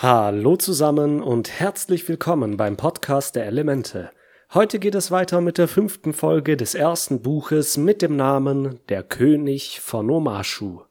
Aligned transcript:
Hallo 0.00 0.54
zusammen 0.54 1.20
und 1.20 1.50
herzlich 1.58 2.08
willkommen 2.08 2.56
beim 2.56 2.76
Podcast 2.76 3.34
der 3.34 3.46
Elemente. 3.46 4.12
Heute 4.54 4.78
geht 4.78 4.94
es 4.94 5.10
weiter 5.10 5.40
mit 5.40 5.58
der 5.58 5.66
fünften 5.66 6.12
Folge 6.12 6.56
des 6.56 6.76
ersten 6.76 7.20
Buches 7.20 7.76
mit 7.76 8.00
dem 8.00 8.14
Namen 8.14 8.78
Der 8.88 9.02
König 9.02 9.80
von 9.80 10.08
Omashu. 10.08 10.82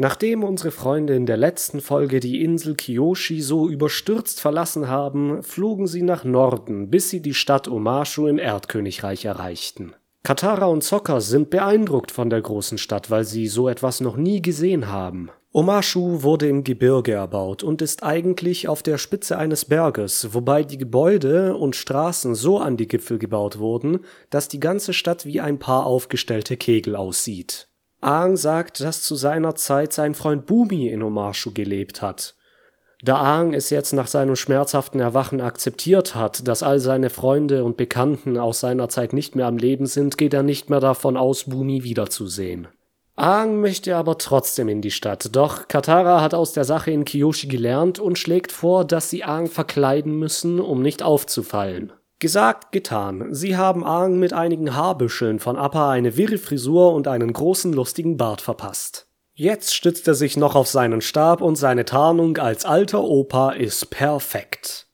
Nachdem 0.00 0.44
unsere 0.44 0.70
Freunde 0.70 1.16
in 1.16 1.26
der 1.26 1.36
letzten 1.36 1.80
Folge 1.80 2.20
die 2.20 2.44
Insel 2.44 2.76
Kiyoshi 2.76 3.40
so 3.40 3.68
überstürzt 3.68 4.40
verlassen 4.40 4.86
haben, 4.86 5.42
flogen 5.42 5.88
sie 5.88 6.02
nach 6.02 6.22
Norden, 6.22 6.88
bis 6.88 7.10
sie 7.10 7.20
die 7.20 7.34
Stadt 7.34 7.66
Omashu 7.66 8.28
im 8.28 8.38
Erdkönigreich 8.38 9.24
erreichten. 9.24 9.94
Katara 10.22 10.66
und 10.66 10.84
Sokka 10.84 11.18
sind 11.18 11.50
beeindruckt 11.50 12.12
von 12.12 12.30
der 12.30 12.40
großen 12.40 12.78
Stadt, 12.78 13.10
weil 13.10 13.24
sie 13.24 13.48
so 13.48 13.68
etwas 13.68 14.00
noch 14.00 14.16
nie 14.16 14.40
gesehen 14.40 14.86
haben. 14.86 15.30
Omashu 15.50 16.22
wurde 16.22 16.48
im 16.48 16.62
Gebirge 16.62 17.14
erbaut 17.14 17.64
und 17.64 17.82
ist 17.82 18.04
eigentlich 18.04 18.68
auf 18.68 18.84
der 18.84 18.98
Spitze 18.98 19.36
eines 19.36 19.64
Berges, 19.64 20.28
wobei 20.32 20.62
die 20.62 20.78
Gebäude 20.78 21.56
und 21.56 21.74
Straßen 21.74 22.36
so 22.36 22.60
an 22.60 22.76
die 22.76 22.86
Gipfel 22.86 23.18
gebaut 23.18 23.58
wurden, 23.58 24.04
dass 24.30 24.46
die 24.46 24.60
ganze 24.60 24.92
Stadt 24.92 25.26
wie 25.26 25.40
ein 25.40 25.58
paar 25.58 25.86
aufgestellte 25.86 26.56
Kegel 26.56 26.94
aussieht. 26.94 27.68
Aang 28.00 28.36
sagt, 28.36 28.80
dass 28.80 29.02
zu 29.02 29.16
seiner 29.16 29.54
Zeit 29.56 29.92
sein 29.92 30.14
Freund 30.14 30.46
Bumi 30.46 30.88
in 30.88 31.02
Omashu 31.02 31.52
gelebt 31.52 32.00
hat. 32.00 32.34
Da 33.02 33.16
Aang 33.16 33.54
es 33.54 33.70
jetzt 33.70 33.92
nach 33.92 34.08
seinem 34.08 34.36
schmerzhaften 34.36 35.00
Erwachen 35.00 35.40
akzeptiert 35.40 36.14
hat, 36.14 36.46
dass 36.46 36.62
all 36.62 36.80
seine 36.80 37.10
Freunde 37.10 37.64
und 37.64 37.76
Bekannten 37.76 38.38
aus 38.38 38.60
seiner 38.60 38.88
Zeit 38.88 39.12
nicht 39.12 39.36
mehr 39.36 39.46
am 39.46 39.56
Leben 39.56 39.86
sind, 39.86 40.18
geht 40.18 40.34
er 40.34 40.42
nicht 40.42 40.70
mehr 40.70 40.80
davon 40.80 41.16
aus, 41.16 41.44
Bumi 41.44 41.84
wiederzusehen. 41.84 42.68
Aang 43.14 43.60
möchte 43.60 43.96
aber 43.96 44.16
trotzdem 44.18 44.68
in 44.68 44.80
die 44.80 44.92
Stadt, 44.92 45.34
doch 45.34 45.66
Katara 45.66 46.20
hat 46.20 46.34
aus 46.34 46.52
der 46.52 46.64
Sache 46.64 46.92
in 46.92 47.04
Kiyoshi 47.04 47.48
gelernt 47.48 47.98
und 47.98 48.16
schlägt 48.16 48.52
vor, 48.52 48.84
dass 48.84 49.10
sie 49.10 49.24
Aang 49.24 49.48
verkleiden 49.48 50.16
müssen, 50.18 50.60
um 50.60 50.82
nicht 50.82 51.02
aufzufallen. 51.02 51.92
Gesagt, 52.20 52.72
getan. 52.72 53.32
Sie 53.32 53.56
haben 53.56 53.84
Aang 53.84 54.18
mit 54.18 54.32
einigen 54.32 54.74
Haarbüscheln 54.74 55.38
von 55.38 55.56
Appa 55.56 55.92
eine 55.92 56.16
wirre 56.16 56.38
Frisur 56.38 56.92
und 56.92 57.06
einen 57.06 57.32
großen 57.32 57.72
lustigen 57.72 58.16
Bart 58.16 58.40
verpasst. 58.40 59.06
Jetzt 59.34 59.72
stützt 59.72 60.08
er 60.08 60.14
sich 60.14 60.36
noch 60.36 60.56
auf 60.56 60.66
seinen 60.66 61.00
Stab 61.00 61.40
und 61.40 61.54
seine 61.54 61.84
Tarnung 61.84 62.38
als 62.38 62.64
alter 62.64 63.04
Opa 63.04 63.52
ist 63.52 63.90
perfekt. 63.90 64.88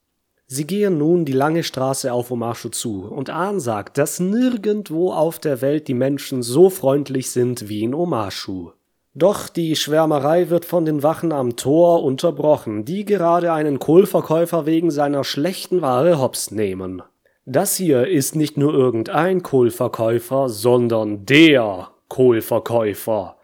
Sie 0.46 0.66
gehen 0.66 0.98
nun 0.98 1.24
die 1.24 1.32
lange 1.32 1.62
Straße 1.62 2.12
auf 2.12 2.30
Omashu 2.30 2.68
zu 2.68 3.06
und 3.06 3.30
Ahn 3.30 3.58
sagt, 3.58 3.96
dass 3.96 4.20
nirgendwo 4.20 5.10
auf 5.10 5.38
der 5.38 5.62
Welt 5.62 5.88
die 5.88 5.94
Menschen 5.94 6.42
so 6.42 6.68
freundlich 6.68 7.30
sind 7.30 7.70
wie 7.70 7.84
in 7.84 7.94
Omashu. 7.94 8.72
Doch 9.14 9.48
die 9.48 9.76
Schwärmerei 9.76 10.50
wird 10.50 10.66
von 10.66 10.84
den 10.84 11.02
Wachen 11.02 11.32
am 11.32 11.56
Tor 11.56 12.02
unterbrochen, 12.02 12.84
die 12.84 13.06
gerade 13.06 13.52
einen 13.54 13.78
Kohlverkäufer 13.78 14.66
wegen 14.66 14.90
seiner 14.90 15.24
schlechten 15.24 15.80
Ware 15.80 16.20
hops 16.20 16.50
nehmen. 16.50 17.02
Das 17.46 17.76
hier 17.76 18.06
ist 18.06 18.36
nicht 18.36 18.56
nur 18.56 18.72
irgendein 18.72 19.42
Kohlverkäufer, 19.42 20.48
sondern 20.48 21.26
der 21.26 21.90
Kohlverkäufer. 22.08 23.36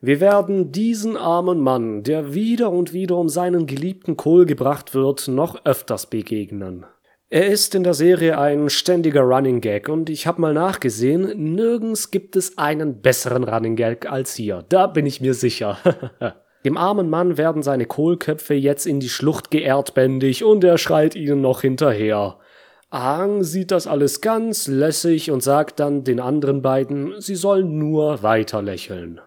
Wir 0.00 0.20
werden 0.20 0.72
diesen 0.72 1.18
armen 1.18 1.60
Mann, 1.60 2.02
der 2.02 2.32
wieder 2.32 2.72
und 2.72 2.94
wieder 2.94 3.18
um 3.18 3.28
seinen 3.28 3.66
geliebten 3.66 4.16
Kohl 4.16 4.46
gebracht 4.46 4.94
wird, 4.94 5.28
noch 5.28 5.66
öfters 5.66 6.06
begegnen. 6.06 6.86
Er 7.28 7.46
ist 7.48 7.74
in 7.74 7.84
der 7.84 7.92
Serie 7.92 8.38
ein 8.38 8.70
ständiger 8.70 9.20
Running 9.20 9.60
Gag 9.60 9.90
und 9.90 10.08
ich 10.08 10.26
habe 10.26 10.40
mal 10.40 10.54
nachgesehen, 10.54 11.54
nirgends 11.54 12.10
gibt 12.10 12.36
es 12.36 12.56
einen 12.56 13.02
besseren 13.02 13.44
Running 13.44 13.76
Gag 13.76 14.10
als 14.10 14.34
hier. 14.34 14.64
Da 14.70 14.86
bin 14.86 15.04
ich 15.04 15.20
mir 15.20 15.34
sicher. 15.34 15.76
Dem 16.64 16.78
armen 16.78 17.10
Mann 17.10 17.36
werden 17.36 17.62
seine 17.62 17.84
Kohlköpfe 17.84 18.54
jetzt 18.54 18.86
in 18.86 18.98
die 18.98 19.10
Schlucht 19.10 19.50
geerdbändig 19.50 20.42
und 20.42 20.64
er 20.64 20.78
schreit 20.78 21.14
ihnen 21.14 21.42
noch 21.42 21.60
hinterher. 21.60 22.38
Aang 22.92 23.42
sieht 23.42 23.70
das 23.70 23.86
alles 23.86 24.20
ganz 24.20 24.66
lässig 24.66 25.30
und 25.30 25.42
sagt 25.42 25.80
dann 25.80 26.04
den 26.04 26.20
anderen 26.20 26.60
beiden, 26.60 27.18
sie 27.22 27.36
sollen 27.36 27.78
nur 27.78 28.22
weiter 28.22 28.60
lächeln. 28.60 29.18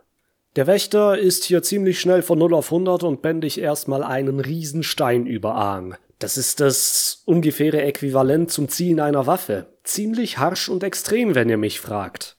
Der 0.55 0.67
Wächter 0.67 1.17
ist 1.17 1.45
hier 1.45 1.63
ziemlich 1.63 1.99
schnell 1.99 2.21
von 2.21 2.37
0 2.37 2.53
auf 2.53 2.67
100 2.67 3.01
und 3.01 3.23
bändigt 3.23 3.57
erstmal 3.57 4.03
einen 4.03 4.39
Riesenstein 4.39 5.25
über 5.25 5.55
Aang. 5.55 5.95
Das 6.19 6.37
ist 6.37 6.59
das 6.59 7.23
ungefähre 7.25 7.81
Äquivalent 7.81 8.51
zum 8.51 8.69
Ziehen 8.69 8.99
einer 8.99 9.25
Waffe. 9.25 9.65
Ziemlich 9.83 10.37
harsch 10.37 10.69
und 10.69 10.83
extrem, 10.83 11.33
wenn 11.33 11.49
ihr 11.49 11.57
mich 11.57 11.79
fragt. 11.79 12.37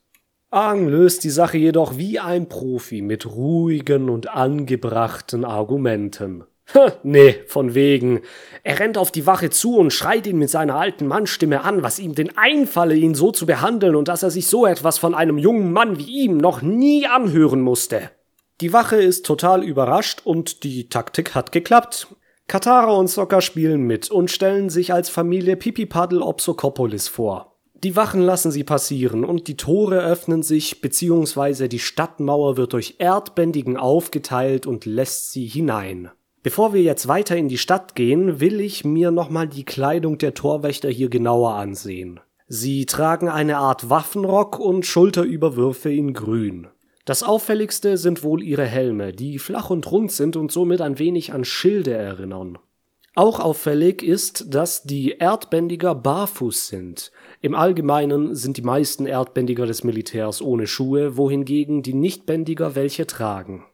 Aang 0.50 0.86
löst 0.86 1.24
die 1.24 1.30
Sache 1.30 1.58
jedoch 1.58 1.98
wie 1.98 2.20
ein 2.20 2.48
Profi 2.48 3.02
mit 3.02 3.26
ruhigen 3.26 4.10
und 4.10 4.28
angebrachten 4.28 5.44
Argumenten. 5.44 6.44
Nee, 7.02 7.36
von 7.46 7.74
wegen. 7.74 8.22
Er 8.62 8.78
rennt 8.80 8.98
auf 8.98 9.12
die 9.12 9.26
Wache 9.26 9.50
zu 9.50 9.76
und 9.76 9.92
schreit 9.92 10.26
ihn 10.26 10.38
mit 10.38 10.50
seiner 10.50 10.76
alten 10.76 11.06
Mannstimme 11.06 11.62
an, 11.62 11.82
was 11.82 11.98
ihm 11.98 12.14
denn 12.14 12.36
einfalle, 12.36 12.96
ihn 12.96 13.14
so 13.14 13.30
zu 13.30 13.46
behandeln 13.46 13.94
und 13.94 14.08
dass 14.08 14.22
er 14.22 14.30
sich 14.30 14.48
so 14.48 14.66
etwas 14.66 14.98
von 14.98 15.14
einem 15.14 15.38
jungen 15.38 15.72
Mann 15.72 15.98
wie 15.98 16.24
ihm 16.24 16.36
noch 16.36 16.62
nie 16.62 17.06
anhören 17.06 17.60
musste. 17.60 18.10
Die 18.60 18.72
Wache 18.72 18.96
ist 18.96 19.26
total 19.26 19.62
überrascht 19.62 20.22
und 20.24 20.64
die 20.64 20.88
Taktik 20.88 21.34
hat 21.34 21.52
geklappt. 21.52 22.08
Katara 22.48 22.92
und 22.92 23.08
Sokka 23.08 23.40
spielen 23.40 23.82
mit 23.82 24.10
und 24.10 24.30
stellen 24.30 24.70
sich 24.70 24.92
als 24.92 25.08
Familie 25.08 25.56
Pipipaddle 25.56 26.22
Opsokopolis 26.22 27.08
vor. 27.08 27.56
Die 27.74 27.94
Wachen 27.96 28.22
lassen 28.22 28.50
sie 28.50 28.64
passieren 28.64 29.24
und 29.24 29.48
die 29.48 29.56
Tore 29.56 30.00
öffnen 30.00 30.42
sich, 30.42 30.80
beziehungsweise 30.80 31.68
die 31.68 31.78
Stadtmauer 31.78 32.56
wird 32.56 32.72
durch 32.72 32.96
Erdbändigen 32.98 33.76
aufgeteilt 33.76 34.66
und 34.66 34.86
lässt 34.86 35.32
sie 35.32 35.46
hinein. 35.46 36.10
Bevor 36.46 36.72
wir 36.72 36.80
jetzt 36.80 37.08
weiter 37.08 37.36
in 37.36 37.48
die 37.48 37.58
Stadt 37.58 37.96
gehen, 37.96 38.38
will 38.38 38.60
ich 38.60 38.84
mir 38.84 39.10
nochmal 39.10 39.48
die 39.48 39.64
Kleidung 39.64 40.16
der 40.16 40.32
Torwächter 40.32 40.88
hier 40.88 41.08
genauer 41.08 41.54
ansehen. 41.54 42.20
Sie 42.46 42.86
tragen 42.86 43.28
eine 43.28 43.56
Art 43.56 43.90
Waffenrock 43.90 44.60
und 44.60 44.86
Schulterüberwürfe 44.86 45.90
in 45.90 46.12
grün. 46.12 46.68
Das 47.04 47.24
auffälligste 47.24 47.98
sind 47.98 48.22
wohl 48.22 48.44
ihre 48.44 48.64
Helme, 48.64 49.12
die 49.12 49.40
flach 49.40 49.70
und 49.70 49.90
rund 49.90 50.12
sind 50.12 50.36
und 50.36 50.52
somit 50.52 50.82
ein 50.82 51.00
wenig 51.00 51.32
an 51.32 51.44
Schilde 51.44 51.94
erinnern. 51.94 52.58
Auch 53.16 53.40
auffällig 53.40 54.04
ist, 54.04 54.54
dass 54.54 54.84
die 54.84 55.16
Erdbändiger 55.18 55.96
barfuß 55.96 56.68
sind. 56.68 57.10
Im 57.40 57.56
Allgemeinen 57.56 58.36
sind 58.36 58.56
die 58.56 58.62
meisten 58.62 59.06
Erdbändiger 59.06 59.66
des 59.66 59.82
Militärs 59.82 60.40
ohne 60.40 60.68
Schuhe, 60.68 61.16
wohingegen 61.16 61.82
die 61.82 61.94
Nichtbändiger 61.94 62.76
welche 62.76 63.08
tragen. 63.08 63.64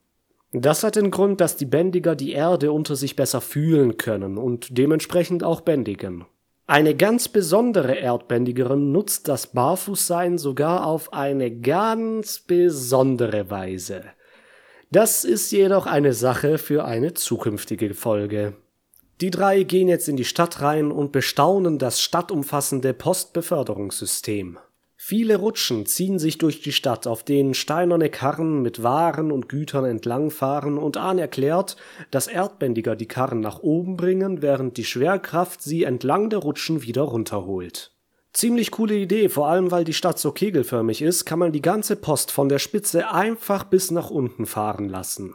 Das 0.52 0.84
hat 0.84 0.96
den 0.96 1.10
Grund, 1.10 1.40
dass 1.40 1.56
die 1.56 1.64
Bändiger 1.64 2.14
die 2.14 2.32
Erde 2.32 2.72
unter 2.72 2.94
sich 2.94 3.16
besser 3.16 3.40
fühlen 3.40 3.96
können 3.96 4.36
und 4.36 4.76
dementsprechend 4.76 5.42
auch 5.42 5.62
bändigen. 5.62 6.26
Eine 6.66 6.94
ganz 6.94 7.28
besondere 7.28 7.94
Erdbändigerin 7.94 8.92
nutzt 8.92 9.28
das 9.28 9.48
Barfußsein 9.48 10.38
sogar 10.38 10.86
auf 10.86 11.12
eine 11.12 11.50
ganz 11.50 12.38
besondere 12.38 13.50
Weise. 13.50 14.04
Das 14.90 15.24
ist 15.24 15.50
jedoch 15.52 15.86
eine 15.86 16.12
Sache 16.12 16.58
für 16.58 16.84
eine 16.84 17.14
zukünftige 17.14 17.94
Folge. 17.94 18.54
Die 19.22 19.30
drei 19.30 19.62
gehen 19.62 19.88
jetzt 19.88 20.08
in 20.08 20.16
die 20.16 20.24
Stadt 20.24 20.60
rein 20.60 20.92
und 20.92 21.12
bestaunen 21.12 21.78
das 21.78 22.00
stadtumfassende 22.00 22.92
Postbeförderungssystem. 22.92 24.58
Viele 25.04 25.34
Rutschen 25.34 25.84
ziehen 25.84 26.20
sich 26.20 26.38
durch 26.38 26.60
die 26.60 26.70
Stadt, 26.70 27.08
auf 27.08 27.24
denen 27.24 27.54
steinerne 27.54 28.08
Karren 28.08 28.62
mit 28.62 28.84
Waren 28.84 29.32
und 29.32 29.48
Gütern 29.48 29.84
entlangfahren 29.84 30.78
und 30.78 30.96
Ahn 30.96 31.18
erklärt, 31.18 31.76
dass 32.12 32.28
Erdbändiger 32.28 32.94
die 32.94 33.08
Karren 33.08 33.40
nach 33.40 33.58
oben 33.58 33.96
bringen, 33.96 34.42
während 34.42 34.76
die 34.76 34.84
Schwerkraft 34.84 35.60
sie 35.60 35.82
entlang 35.82 36.30
der 36.30 36.38
Rutschen 36.38 36.84
wieder 36.84 37.02
runterholt. 37.02 37.90
Ziemlich 38.32 38.70
coole 38.70 38.94
Idee, 38.94 39.28
vor 39.28 39.48
allem 39.48 39.72
weil 39.72 39.82
die 39.82 39.92
Stadt 39.92 40.20
so 40.20 40.30
kegelförmig 40.30 41.02
ist, 41.02 41.24
kann 41.24 41.40
man 41.40 41.50
die 41.50 41.62
ganze 41.62 41.96
Post 41.96 42.30
von 42.30 42.48
der 42.48 42.60
Spitze 42.60 43.10
einfach 43.10 43.64
bis 43.64 43.90
nach 43.90 44.08
unten 44.08 44.46
fahren 44.46 44.88
lassen. 44.88 45.34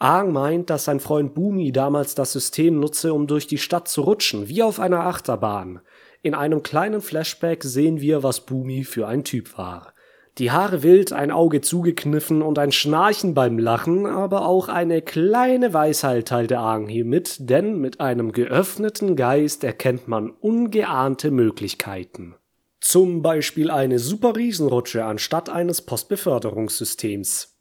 Aang 0.00 0.32
meint, 0.32 0.70
dass 0.70 0.86
sein 0.86 0.98
Freund 0.98 1.34
Bumi 1.34 1.70
damals 1.70 2.16
das 2.16 2.32
System 2.32 2.80
nutze, 2.80 3.14
um 3.14 3.28
durch 3.28 3.46
die 3.46 3.58
Stadt 3.58 3.86
zu 3.86 4.00
rutschen, 4.00 4.48
wie 4.48 4.64
auf 4.64 4.80
einer 4.80 5.06
Achterbahn. 5.06 5.82
In 6.22 6.34
einem 6.34 6.62
kleinen 6.62 7.00
Flashback 7.00 7.62
sehen 7.62 8.00
wir, 8.00 8.22
was 8.22 8.44
Bumi 8.44 8.84
für 8.84 9.06
ein 9.06 9.24
Typ 9.24 9.56
war. 9.56 9.92
Die 10.38 10.52
Haare 10.52 10.84
wild, 10.84 11.12
ein 11.12 11.32
Auge 11.32 11.60
zugekniffen 11.60 12.42
und 12.42 12.60
ein 12.60 12.70
Schnarchen 12.70 13.34
beim 13.34 13.58
Lachen, 13.58 14.06
aber 14.06 14.46
auch 14.46 14.68
eine 14.68 15.02
kleine 15.02 15.74
Weisheit 15.74 16.28
teilte 16.28 16.58
Aang 16.58 16.86
hier 16.86 17.04
mit, 17.04 17.50
denn 17.50 17.78
mit 17.78 18.00
einem 18.00 18.30
geöffneten 18.30 19.16
Geist 19.16 19.64
erkennt 19.64 20.06
man 20.06 20.30
ungeahnte 20.30 21.32
Möglichkeiten. 21.32 22.36
Zum 22.80 23.22
Beispiel 23.22 23.70
eine 23.72 23.98
super 23.98 24.36
Riesenrutsche 24.36 25.04
anstatt 25.04 25.50
eines 25.50 25.82
Postbeförderungssystems. 25.82 27.56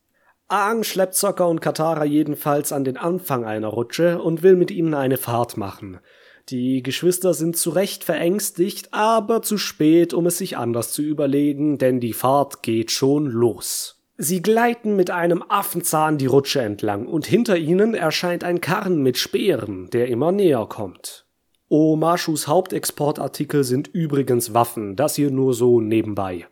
Aang 0.48 0.84
schleppt 0.84 1.16
Sokka 1.16 1.46
und 1.46 1.62
Katara 1.62 2.06
jedenfalls 2.06 2.72
an 2.72 2.84
den 2.84 2.98
Anfang 2.98 3.44
einer 3.44 3.70
Rutsche 3.70 4.22
und 4.22 4.44
will 4.44 4.56
mit 4.56 4.70
ihnen 4.70 4.94
eine 4.94 5.18
Fahrt 5.18 5.58
machen. 5.58 6.00
Die 6.50 6.82
Geschwister 6.82 7.34
sind 7.34 7.58
zu 7.58 7.72
Recht 7.72 8.06
verängstigt, 8.06 8.94
aber 8.94 9.42
zu 9.42 9.58
spät, 9.58 10.14
um 10.14 10.26
es 10.28 10.38
sich 10.38 10.58
anders 10.58 10.94
zu 10.94 11.02
überlegen, 11.02 11.78
denn 11.78 12.00
die 12.00 12.14
Fahrt 12.14 12.64
geht 12.64 12.92
schon 12.92 13.26
los. 13.26 14.02
Sie 14.18 14.42
gleiten 14.42 14.96
mit 14.96 15.12
einem 15.12 15.44
Affenzahn 15.48 16.18
die 16.18 16.26
Rutsche 16.26 16.62
entlang 16.62 17.06
und 17.06 17.26
hinter 17.26 17.58
ihnen 17.58 17.94
erscheint 17.94 18.46
ein 18.46 18.62
Karren 18.62 19.04
mit 19.04 19.18
Speeren, 19.18 19.90
der 19.92 20.08
immer 20.08 20.32
näher 20.32 20.66
kommt. 20.68 21.26
Omashus 21.70 22.48
Hauptexportartikel 22.48 23.66
sind 23.66 23.90
übrigens 23.90 24.54
Waffen, 24.54 24.96
das 24.96 25.16
hier 25.16 25.32
nur 25.32 25.54
so 25.54 25.82
nebenbei. 25.82 26.48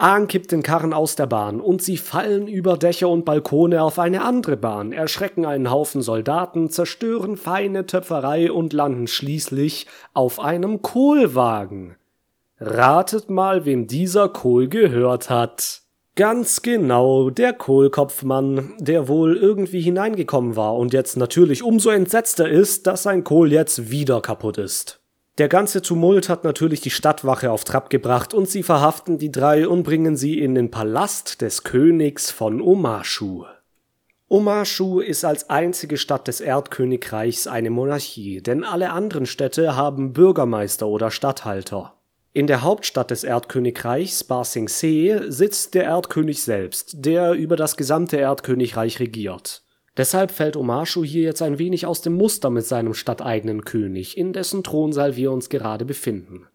Ahn 0.00 0.28
kippt 0.28 0.52
den 0.52 0.62
Karren 0.62 0.92
aus 0.92 1.16
der 1.16 1.26
Bahn 1.26 1.60
und 1.60 1.82
sie 1.82 1.96
fallen 1.96 2.46
über 2.46 2.76
Dächer 2.76 3.08
und 3.08 3.24
Balkone 3.24 3.82
auf 3.82 3.98
eine 3.98 4.22
andere 4.22 4.56
Bahn, 4.56 4.92
erschrecken 4.92 5.44
einen 5.44 5.72
Haufen 5.72 6.02
Soldaten, 6.02 6.70
zerstören 6.70 7.36
feine 7.36 7.84
Töpferei 7.84 8.52
und 8.52 8.72
landen 8.72 9.08
schließlich 9.08 9.88
auf 10.14 10.38
einem 10.38 10.82
Kohlwagen. 10.82 11.96
Ratet 12.60 13.28
mal, 13.28 13.64
wem 13.64 13.88
dieser 13.88 14.28
Kohl 14.28 14.68
gehört 14.68 15.30
hat. 15.30 15.82
Ganz 16.14 16.62
genau, 16.62 17.30
der 17.30 17.52
Kohlkopfmann, 17.52 18.74
der 18.78 19.08
wohl 19.08 19.36
irgendwie 19.36 19.80
hineingekommen 19.80 20.54
war 20.54 20.76
und 20.76 20.92
jetzt 20.92 21.16
natürlich 21.16 21.64
umso 21.64 21.90
entsetzter 21.90 22.48
ist, 22.48 22.86
dass 22.86 23.02
sein 23.02 23.24
Kohl 23.24 23.50
jetzt 23.52 23.90
wieder 23.90 24.20
kaputt 24.20 24.58
ist. 24.58 25.00
Der 25.38 25.48
ganze 25.48 25.82
Tumult 25.82 26.28
hat 26.28 26.42
natürlich 26.42 26.80
die 26.80 26.90
Stadtwache 26.90 27.52
auf 27.52 27.62
Trab 27.62 27.90
gebracht 27.90 28.34
und 28.34 28.48
sie 28.48 28.64
verhaften 28.64 29.18
die 29.18 29.30
drei 29.30 29.68
und 29.68 29.84
bringen 29.84 30.16
sie 30.16 30.40
in 30.40 30.56
den 30.56 30.72
Palast 30.72 31.42
des 31.42 31.62
Königs 31.62 32.32
von 32.32 32.60
Omashu. 32.60 33.44
Omashu 34.26 34.98
ist 34.98 35.24
als 35.24 35.48
einzige 35.48 35.96
Stadt 35.96 36.26
des 36.26 36.40
Erdkönigreichs 36.40 37.46
eine 37.46 37.70
Monarchie, 37.70 38.42
denn 38.42 38.64
alle 38.64 38.90
anderen 38.90 39.26
Städte 39.26 39.76
haben 39.76 40.12
Bürgermeister 40.12 40.88
oder 40.88 41.12
Statthalter. 41.12 41.94
In 42.32 42.48
der 42.48 42.62
Hauptstadt 42.62 43.12
des 43.12 43.22
Erdkönigreichs, 43.22 44.24
Ba 44.24 44.42
Sing 44.42 44.68
Se, 44.68 45.30
sitzt 45.30 45.74
der 45.74 45.84
Erdkönig 45.84 46.42
selbst, 46.42 46.96
der 46.98 47.34
über 47.34 47.54
das 47.54 47.76
gesamte 47.76 48.16
Erdkönigreich 48.16 48.98
regiert. 48.98 49.62
Deshalb 49.98 50.30
fällt 50.30 50.56
Omashu 50.56 51.04
hier 51.04 51.24
jetzt 51.24 51.42
ein 51.42 51.58
wenig 51.58 51.84
aus 51.84 52.00
dem 52.00 52.14
Muster 52.14 52.50
mit 52.50 52.64
seinem 52.64 52.94
stadteigenen 52.94 53.64
König, 53.64 54.16
in 54.16 54.32
dessen 54.32 54.62
Thronsaal 54.62 55.16
wir 55.16 55.32
uns 55.32 55.48
gerade 55.48 55.84
befinden. 55.84 56.46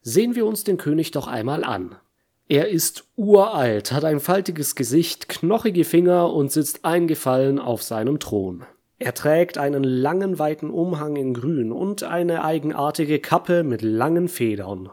Sehen 0.00 0.36
wir 0.36 0.46
uns 0.46 0.62
den 0.62 0.76
König 0.76 1.10
doch 1.10 1.26
einmal 1.26 1.64
an. 1.64 1.96
Er 2.48 2.68
ist 2.68 3.08
uralt, 3.16 3.90
hat 3.90 4.04
ein 4.04 4.20
faltiges 4.20 4.76
Gesicht, 4.76 5.28
knochige 5.28 5.84
Finger 5.84 6.32
und 6.32 6.52
sitzt 6.52 6.84
eingefallen 6.84 7.58
auf 7.58 7.82
seinem 7.82 8.20
Thron. 8.20 8.64
Er 8.98 9.12
trägt 9.12 9.58
einen 9.58 9.82
langen 9.82 10.38
weiten 10.38 10.70
Umhang 10.70 11.16
in 11.16 11.34
Grün 11.34 11.72
und 11.72 12.04
eine 12.04 12.44
eigenartige 12.44 13.18
Kappe 13.18 13.64
mit 13.64 13.82
langen 13.82 14.28
Federn. 14.28 14.90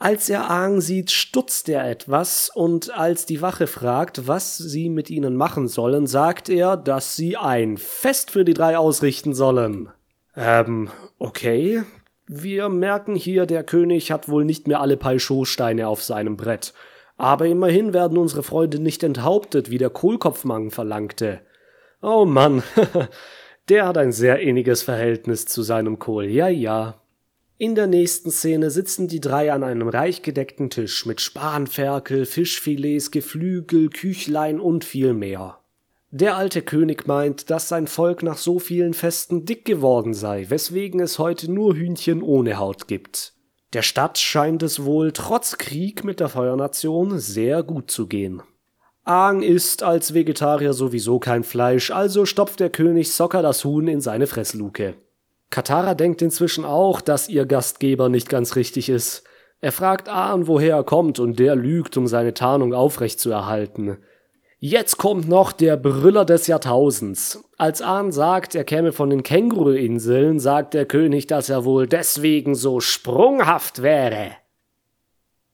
Als 0.00 0.30
er 0.30 0.48
Aang 0.48 0.80
sieht, 0.80 1.10
stutzt 1.10 1.68
er 1.68 1.88
etwas, 1.90 2.50
und 2.54 2.94
als 2.94 3.26
die 3.26 3.42
Wache 3.42 3.66
fragt, 3.66 4.28
was 4.28 4.56
sie 4.56 4.90
mit 4.90 5.10
ihnen 5.10 5.34
machen 5.34 5.66
sollen, 5.66 6.06
sagt 6.06 6.48
er, 6.48 6.76
dass 6.76 7.16
sie 7.16 7.36
ein 7.36 7.76
Fest 7.78 8.30
für 8.30 8.44
die 8.44 8.54
drei 8.54 8.78
ausrichten 8.78 9.34
sollen. 9.34 9.90
Ähm, 10.36 10.88
okay. 11.18 11.82
Wir 12.28 12.68
merken 12.68 13.16
hier, 13.16 13.46
der 13.46 13.64
König 13.64 14.12
hat 14.12 14.28
wohl 14.28 14.44
nicht 14.44 14.68
mehr 14.68 14.80
alle 14.80 14.96
Paisho-Steine 14.96 15.88
auf 15.88 16.04
seinem 16.04 16.36
Brett. 16.36 16.74
Aber 17.16 17.46
immerhin 17.46 17.92
werden 17.92 18.18
unsere 18.18 18.44
Freunde 18.44 18.78
nicht 18.78 19.02
enthauptet, 19.02 19.68
wie 19.70 19.78
der 19.78 19.90
Kohlkopfmann 19.90 20.70
verlangte. 20.70 21.40
Oh 22.00 22.24
Mann, 22.24 22.62
der 23.68 23.88
hat 23.88 23.98
ein 23.98 24.12
sehr 24.12 24.38
inniges 24.38 24.82
Verhältnis 24.82 25.46
zu 25.46 25.62
seinem 25.62 25.98
Kohl, 25.98 26.26
ja, 26.26 26.46
ja. 26.46 27.00
In 27.60 27.74
der 27.74 27.88
nächsten 27.88 28.30
Szene 28.30 28.70
sitzen 28.70 29.08
die 29.08 29.18
drei 29.18 29.52
an 29.52 29.64
einem 29.64 29.88
reich 29.88 30.22
gedeckten 30.22 30.70
Tisch 30.70 31.06
mit 31.06 31.20
Spanferkel, 31.20 32.24
Fischfilets, 32.24 33.10
Geflügel, 33.10 33.90
Küchlein 33.90 34.60
und 34.60 34.84
viel 34.84 35.12
mehr. 35.12 35.58
Der 36.12 36.36
alte 36.36 36.62
König 36.62 37.08
meint, 37.08 37.50
dass 37.50 37.68
sein 37.68 37.88
Volk 37.88 38.22
nach 38.22 38.38
so 38.38 38.60
vielen 38.60 38.94
Festen 38.94 39.44
dick 39.44 39.64
geworden 39.64 40.14
sei, 40.14 40.46
weswegen 40.48 41.00
es 41.00 41.18
heute 41.18 41.50
nur 41.50 41.74
Hühnchen 41.74 42.22
ohne 42.22 42.58
Haut 42.58 42.86
gibt. 42.86 43.32
Der 43.72 43.82
Stadt 43.82 44.18
scheint 44.18 44.62
es 44.62 44.84
wohl 44.84 45.10
trotz 45.10 45.58
Krieg 45.58 46.04
mit 46.04 46.20
der 46.20 46.28
Feuernation 46.28 47.18
sehr 47.18 47.64
gut 47.64 47.90
zu 47.90 48.06
gehen. 48.06 48.40
Aang 49.02 49.42
isst 49.42 49.82
als 49.82 50.14
Vegetarier 50.14 50.74
sowieso 50.74 51.18
kein 51.18 51.42
Fleisch, 51.42 51.90
also 51.90 52.24
stopft 52.24 52.60
der 52.60 52.70
König 52.70 53.10
Sokka 53.12 53.42
das 53.42 53.64
Huhn 53.64 53.88
in 53.88 54.00
seine 54.00 54.28
Fressluke. 54.28 54.94
Katara 55.50 55.94
denkt 55.94 56.22
inzwischen 56.22 56.64
auch, 56.64 57.00
dass 57.00 57.28
ihr 57.28 57.46
Gastgeber 57.46 58.08
nicht 58.08 58.28
ganz 58.28 58.56
richtig 58.56 58.88
ist. 58.88 59.24
Er 59.60 59.72
fragt 59.72 60.08
Ahn, 60.08 60.46
woher 60.46 60.76
er 60.76 60.84
kommt, 60.84 61.18
und 61.18 61.38
der 61.38 61.56
lügt, 61.56 61.96
um 61.96 62.06
seine 62.06 62.34
Tarnung 62.34 62.74
aufrechtzuerhalten. 62.74 63.98
Jetzt 64.60 64.98
kommt 64.98 65.28
noch 65.28 65.52
der 65.52 65.76
Brüller 65.76 66.24
des 66.24 66.48
Jahrtausends. 66.48 67.44
Als 67.56 67.80
Ahn 67.80 68.10
sagt, 68.10 68.54
er 68.54 68.64
käme 68.64 68.92
von 68.92 69.08
den 69.08 69.22
Känguru-Inseln, 69.22 70.40
sagt 70.40 70.74
der 70.74 70.84
König, 70.84 71.28
dass 71.28 71.48
er 71.48 71.64
wohl 71.64 71.86
deswegen 71.86 72.54
so 72.54 72.80
sprunghaft 72.80 73.82
wäre. 73.82 74.32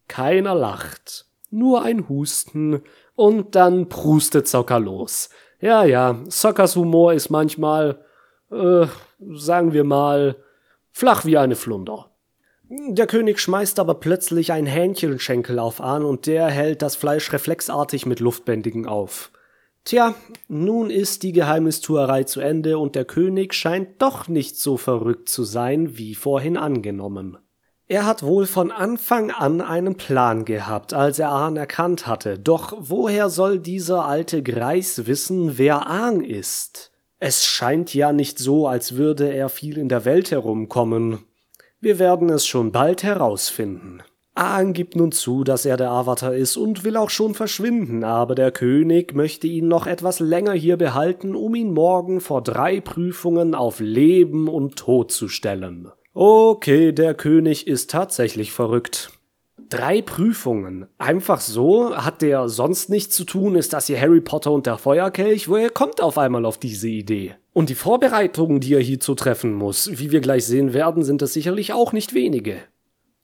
Keiner 0.09 0.55
lacht. 0.55 1.27
Nur 1.51 1.83
ein 1.83 2.09
Husten. 2.09 2.83
Und 3.15 3.55
dann 3.55 3.89
prustet 3.89 4.49
Zocker 4.49 4.81
los. 4.81 5.29
Ja, 5.61 5.85
ja, 5.85 6.19
Zockers 6.29 6.75
Humor 6.75 7.13
ist 7.13 7.31
manchmal, 7.31 8.05
äh, 8.51 8.87
sagen 9.35 9.73
wir 9.73 9.85
mal, 9.85 10.37
flach 10.91 11.25
wie 11.25 11.39
eine 11.39 11.57
Flunder. 11.57 12.11
Der 12.69 13.07
König 13.07 13.41
schmeißt 13.41 13.79
aber 13.79 13.95
plötzlich 13.95 14.53
ein 14.53 14.67
Hähnchenschenkel 14.67 15.59
auf 15.59 15.81
an 15.81 16.05
und 16.05 16.27
der 16.27 16.47
hält 16.47 16.83
das 16.83 16.97
Fleisch 16.97 17.33
reflexartig 17.33 18.07
mit 18.07 18.21
Luftbändigen 18.21 18.87
auf. 18.87 19.31
Tja, 19.85 20.15
nun 20.49 20.89
ist 20.89 21.23
die 21.25 21.33
Geheimnistuerei 21.33 22.25
zu 22.25 22.41
Ende 22.41 22.79
und 22.79 22.95
der 22.95 23.05
König 23.05 23.53
scheint 23.53 24.01
doch 24.01 24.29
nicht 24.29 24.59
so 24.59 24.79
verrückt 24.79 25.29
zu 25.29 25.45
sein, 25.45 25.99
wie 25.99 26.15
vorhin 26.15 26.57
angenommen. 26.57 27.37
Er 27.87 28.07
hat 28.07 28.23
wohl 28.23 28.47
von 28.47 28.73
Anfang 28.73 29.31
an 29.31 29.61
einen 29.61 29.97
Plan 29.97 30.47
gehabt, 30.47 30.95
als 30.95 31.19
er 31.19 31.29
Ahn 31.33 31.59
erkannt 31.59 32.07
hatte, 32.07 32.39
doch 32.39 32.75
woher 32.79 33.29
soll 33.29 33.59
dieser 33.59 34.07
alte 34.07 34.43
Greis 34.43 35.07
wissen, 35.07 35.59
wer 35.59 35.87
Ahn 35.87 36.25
ist? 36.25 36.94
Es 37.19 37.45
scheint 37.45 37.95
ja 37.95 38.13
nicht 38.13 38.39
so, 38.39 38.67
als 38.67 38.97
würde 38.97 39.33
er 39.33 39.49
viel 39.49 39.79
in 39.79 39.89
der 39.89 40.05
Welt 40.05 40.31
herumkommen. 40.31 41.21
Wir 41.81 41.99
werden 41.99 42.29
es 42.31 42.47
schon 42.47 42.73
bald 42.73 43.03
herausfinden. 43.03 44.03
Aang 44.37 44.73
gibt 44.73 44.97
nun 44.97 45.13
zu, 45.13 45.45
dass 45.45 45.65
er 45.65 45.77
der 45.77 45.93
Avatar 45.93 46.35
ist 46.35 46.57
und 46.57 46.83
will 46.83 46.97
auch 46.97 47.11
schon 47.11 47.35
verschwinden, 47.35 48.03
aber 48.03 48.35
der 48.35 48.51
König 48.51 49.15
möchte 49.15 49.47
ihn 49.47 49.69
noch 49.69 49.87
etwas 49.87 50.19
länger 50.19 50.55
hier 50.55 50.77
behalten, 50.77 51.37
um 51.37 51.55
ihn 51.55 51.73
morgen 51.73 52.21
vor 52.21 52.43
drei 52.43 52.81
Prüfungen 52.81 53.55
auf 53.55 53.79
Leben 53.79 54.49
und 54.49 54.75
Tod 54.75 55.13
zu 55.13 55.29
stellen. 55.29 55.89
Okay, 56.15 56.91
der 56.91 57.15
König 57.15 57.69
ist 57.69 57.91
tatsächlich 57.91 58.51
verrückt. 58.51 59.13
Drei 59.71 60.03
Prüfungen. 60.03 60.87
Einfach 60.99 61.41
so? 61.41 61.97
Hat 61.97 62.23
der 62.23 62.49
sonst 62.49 62.91
nichts 62.91 63.15
zu 63.17 63.25
tun? 63.25 63.55
Ist 63.55 63.73
das 63.73 63.87
hier 63.87 64.01
Harry 64.01 64.21
Potter 64.21 64.53
und 64.53 64.67
der 64.67 64.79
Feuerkelch? 64.79 65.49
Woher 65.49 65.71
kommt 65.71 66.03
auf 66.03 66.19
einmal 66.19 66.45
auf 66.45 66.59
diese 66.59 66.89
Idee? 66.89 67.35
Und 67.53 67.69
die 67.69 67.75
Vorbereitungen, 67.75 68.61
die 68.61 68.75
er 68.75 68.81
hierzu 68.81 69.15
treffen 69.15 69.55
muss, 69.55 69.91
wie 69.99 70.11
wir 70.11 70.21
gleich 70.21 70.45
sehen 70.45 70.75
werden, 70.75 71.03
sind 71.03 71.23
es 71.23 71.33
sicherlich 71.33 71.73
auch 71.73 71.93
nicht 71.93 72.15
wenige. 72.15 72.57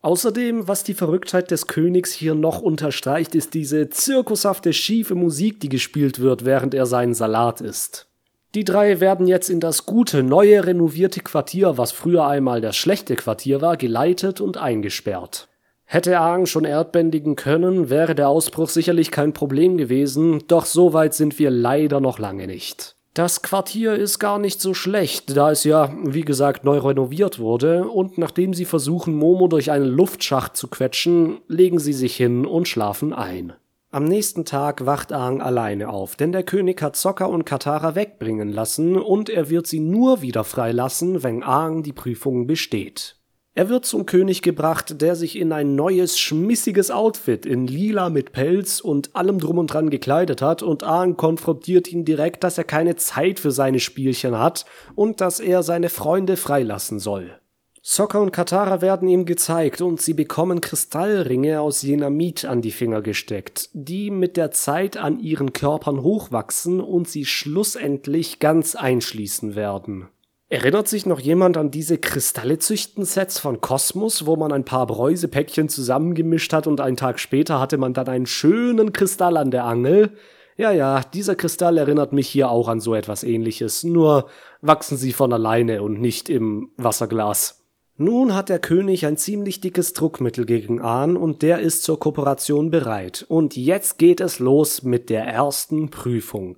Außerdem, 0.03 0.67
was 0.67 0.83
die 0.83 0.95
Verrücktheit 0.95 1.51
des 1.51 1.67
Königs 1.67 2.13
hier 2.13 2.35
noch 2.35 2.63
unterstreicht, 2.63 3.35
ist 3.35 3.53
diese 3.53 3.91
zirkushafte 3.91 4.73
schiefe 4.73 5.15
Musik, 5.15 5.61
die 5.61 5.69
gespielt 5.69 6.21
wird, 6.21 6.47
während 6.47 6.73
er 6.73 6.87
seinen 6.87 7.13
Salat 7.13 7.61
isst. 7.61 8.09
Die 8.55 8.65
drei 8.65 8.99
werden 8.99 9.27
jetzt 9.27 9.51
in 9.51 9.61
das 9.61 9.85
gute, 9.85 10.23
neue, 10.23 10.67
renovierte 10.67 11.21
Quartier, 11.21 11.77
was 11.77 11.93
früher 11.93 12.27
einmal 12.27 12.61
das 12.61 12.77
schlechte 12.77 13.15
Quartier 13.15 13.61
war, 13.61 13.77
geleitet 13.77 14.41
und 14.41 14.57
eingesperrt. 14.57 15.50
Hätte 15.93 16.21
Aang 16.21 16.47
schon 16.47 16.65
erdbändigen 16.65 17.35
können, 17.35 17.91
wäre 17.91 18.15
der 18.15 18.29
Ausbruch 18.29 18.69
sicherlich 18.69 19.11
kein 19.11 19.33
Problem 19.33 19.77
gewesen, 19.77 20.41
doch 20.47 20.65
so 20.65 20.93
weit 20.93 21.15
sind 21.15 21.37
wir 21.41 21.51
leider 21.51 21.99
noch 21.99 22.21
lange 22.21 22.47
nicht. 22.47 22.95
Das 23.13 23.43
Quartier 23.43 23.95
ist 23.97 24.21
gar 24.21 24.39
nicht 24.39 24.61
so 24.61 24.73
schlecht, 24.73 25.37
da 25.37 25.51
es 25.51 25.65
ja, 25.65 25.93
wie 26.05 26.21
gesagt, 26.21 26.63
neu 26.63 26.79
renoviert 26.79 27.41
wurde, 27.41 27.89
und 27.89 28.19
nachdem 28.19 28.55
sie 28.55 28.67
versuchen, 28.67 29.17
Momo 29.17 29.49
durch 29.49 29.73
einen 29.73 29.89
Luftschacht 29.89 30.57
zu 30.57 30.69
quetschen, 30.69 31.41
legen 31.49 31.81
sie 31.81 31.93
sich 31.93 32.15
hin 32.15 32.47
und 32.47 32.69
schlafen 32.69 33.13
ein. 33.13 33.55
Am 33.91 34.05
nächsten 34.05 34.45
Tag 34.45 34.87
wacht 34.87 35.13
Aang 35.13 35.41
alleine 35.41 35.89
auf, 35.89 36.15
denn 36.15 36.31
der 36.31 36.45
König 36.45 36.81
hat 36.83 36.95
Sokka 36.95 37.25
und 37.25 37.45
Katara 37.45 37.97
wegbringen 37.97 38.53
lassen 38.53 38.97
und 38.97 39.29
er 39.29 39.51
wird 39.51 39.67
sie 39.67 39.81
nur 39.81 40.23
wieder 40.23 40.45
freilassen, 40.45 41.25
wenn 41.25 41.43
Aang 41.43 41.83
die 41.83 41.93
Prüfung 41.93 42.47
besteht. 42.47 43.17
Er 43.53 43.69
wird 43.69 43.85
zum 43.85 44.07
König 44.07 44.43
gebracht, 44.43 45.01
der 45.03 45.17
sich 45.17 45.37
in 45.37 45.53
ein 45.53 45.75
neues, 45.75 46.21
schmissiges 46.21 46.93
Outfit 46.93 47.45
in 47.45 47.67
lila 47.67 48.09
mit 48.09 48.31
Pelz 48.31 48.81
und 48.81 49.17
allem 49.17 49.41
drum 49.41 49.59
und 49.59 49.73
dran 49.73 49.91
gekleidet 49.91 50.41
hat 50.41 50.63
und 50.63 50.85
Aang 50.85 51.17
konfrontiert 51.17 51.89
ihn 51.89 52.05
direkt, 52.05 52.45
dass 52.45 52.59
er 52.59 52.65
keine 52.65 52.95
Zeit 52.95 53.41
für 53.41 53.51
seine 53.51 53.81
Spielchen 53.81 54.39
hat 54.39 54.67
und 54.95 55.21
dass 55.21 55.41
er 55.41 55.65
seine 55.65 55.89
Freunde 55.89 56.37
freilassen 56.37 57.01
soll. 57.01 57.41
Sokka 57.83 58.19
und 58.19 58.31
Katara 58.31 58.83
werden 58.83 59.09
ihm 59.09 59.25
gezeigt 59.25 59.81
und 59.81 60.01
sie 60.01 60.15
bekommen 60.15 60.61
Kristallringe 60.61 61.61
aus 61.61 61.83
Jenamit 61.83 62.45
an 62.45 62.61
die 62.61 62.73
Finger 62.73 63.03
gesteckt, 63.03 63.71
die 63.73 64.11
mit 64.11 64.37
der 64.37 64.53
Zeit 64.53 64.97
an 64.97 65.19
ihren 65.19 65.55
Körpern 65.55 66.03
hochwachsen 66.03 66.81
und 66.81 67.09
sie 67.09 67.25
schlussendlich 67.25 68.39
ganz 68.39 68.77
einschließen 68.77 69.57
werden. 69.57 70.09
Erinnert 70.53 70.89
sich 70.89 71.07
noch 71.07 71.21
jemand 71.21 71.57
an 71.57 71.71
diese 71.71 71.97
Kristalle-Züchten-Sets 71.97 73.39
von 73.39 73.61
Kosmos, 73.61 74.27
wo 74.27 74.35
man 74.35 74.51
ein 74.51 74.65
paar 74.65 74.85
Bräusepäckchen 74.89 75.69
zusammengemischt 75.69 76.53
hat 76.53 76.67
und 76.67 76.81
einen 76.81 76.97
Tag 76.97 77.21
später 77.21 77.61
hatte 77.61 77.79
man 77.79 77.95
dann 77.95 78.09
einen 78.09 78.27
schönen 78.27 78.93
Kristall 78.93 79.37
an 79.37 79.53
der 79.53 79.65
Angel? 79.65 80.11
Ja, 80.57 80.73
ja, 80.73 81.03
dieser 81.15 81.37
Kristall 81.37 81.79
erinnert 81.79 82.13
mich 82.13 82.27
hier 82.27 82.51
auch 82.51 82.67
an 82.67 82.81
so 82.81 82.97
etwas 82.97 83.23
ähnliches, 83.23 83.85
nur 83.85 84.29
wachsen 84.61 84.97
sie 84.97 85.13
von 85.13 85.33
alleine 85.33 85.85
und 85.85 86.01
nicht 86.01 86.29
im 86.29 86.73
Wasserglas. 86.77 87.65
Nun 87.97 88.35
hat 88.35 88.49
der 88.49 88.59
König 88.59 89.07
ein 89.07 89.17
ziemlich 89.17 89.61
dickes 89.61 89.93
Druckmittel 89.93 90.47
gegen 90.47 90.81
Ahn 90.81 91.17
und 91.17 91.43
der 91.43 91.61
ist 91.61 91.85
zur 91.85 92.01
Kooperation 92.01 92.71
bereit. 92.71 93.25
Und 93.29 93.57
jetzt 93.57 93.99
geht 93.99 94.21
es 94.21 94.41
los 94.41 94.83
mit 94.83 95.11
der 95.11 95.25
ersten 95.27 95.91
Prüfung. 95.91 96.57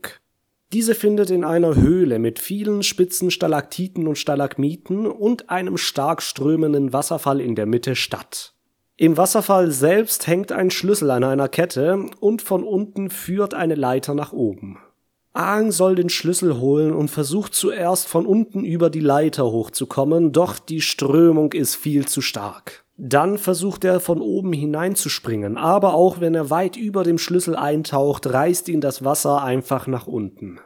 Diese 0.73 0.95
findet 0.95 1.31
in 1.31 1.45
einer 1.45 1.77
Höhle 1.77 2.19
mit 2.19 2.39
vielen 2.39 2.83
spitzen 2.83 3.31
Stalaktiten 3.31 4.09
und 4.09 4.17
Stalagmiten 4.17 5.07
und 5.07 5.51
einem 5.51 5.77
stark 5.77 6.23
strömenden 6.23 6.95
Wasserfall 6.95 7.43
in 7.43 7.55
der 7.55 7.67
Mitte 7.67 7.95
statt. 7.95 8.55
Im 8.97 9.19
Wasserfall 9.19 9.71
selbst 9.71 10.27
hängt 10.27 10.51
ein 10.51 10.71
Schlüssel 10.71 11.11
an 11.11 11.25
einer 11.25 11.49
Kette 11.49 12.07
und 12.21 12.41
von 12.41 12.65
unten 12.65 13.11
führt 13.11 13.53
eine 13.53 13.75
Leiter 13.75 14.15
nach 14.15 14.33
oben. 14.33 14.79
Aang 15.35 15.73
soll 15.73 15.95
den 15.95 16.09
Schlüssel 16.09 16.59
holen 16.59 16.93
und 16.93 17.09
versucht 17.11 17.55
zuerst 17.55 18.07
von 18.07 18.25
unten 18.25 18.65
über 18.65 18.89
die 18.89 19.01
Leiter 19.01 19.45
hochzukommen, 19.45 20.33
doch 20.33 20.59
die 20.59 20.81
Strömung 20.81 21.53
ist 21.53 21.75
viel 21.75 22.07
zu 22.07 22.21
stark. 22.21 22.82
Dann 23.05 23.37
versucht 23.37 23.83
er 23.85 23.99
von 23.99 24.21
oben 24.21 24.53
hineinzuspringen, 24.53 25.57
aber 25.57 25.95
auch 25.95 26.21
wenn 26.21 26.37
er 26.37 26.51
weit 26.51 26.77
über 26.77 27.03
dem 27.03 27.19
Schlüssel 27.19 27.57
eintaucht, 27.57 28.33
reißt 28.33 28.69
ihn 28.69 28.81
das 28.81 29.05
Wasser 29.05 29.43
einfach 29.43 29.89
nach 29.89 30.07
unten. 30.07 30.61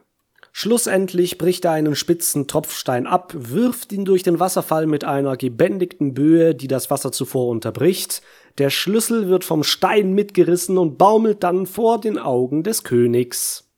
Schlussendlich 0.52 1.38
bricht 1.38 1.64
er 1.64 1.70
einen 1.70 1.94
spitzen 1.94 2.46
Tropfstein 2.46 3.06
ab, 3.06 3.32
wirft 3.34 3.90
ihn 3.90 4.04
durch 4.04 4.22
den 4.22 4.38
Wasserfall 4.38 4.86
mit 4.86 5.02
einer 5.02 5.38
gebändigten 5.38 6.12
Böe, 6.12 6.54
die 6.54 6.68
das 6.68 6.90
Wasser 6.90 7.10
zuvor 7.10 7.48
unterbricht. 7.48 8.20
Der 8.58 8.68
Schlüssel 8.68 9.28
wird 9.28 9.44
vom 9.44 9.64
Stein 9.64 10.12
mitgerissen 10.12 10.76
und 10.76 10.98
baumelt 10.98 11.42
dann 11.42 11.64
vor 11.64 11.98
den 11.98 12.18
Augen 12.18 12.62
des 12.62 12.84
Königs. 12.84 13.72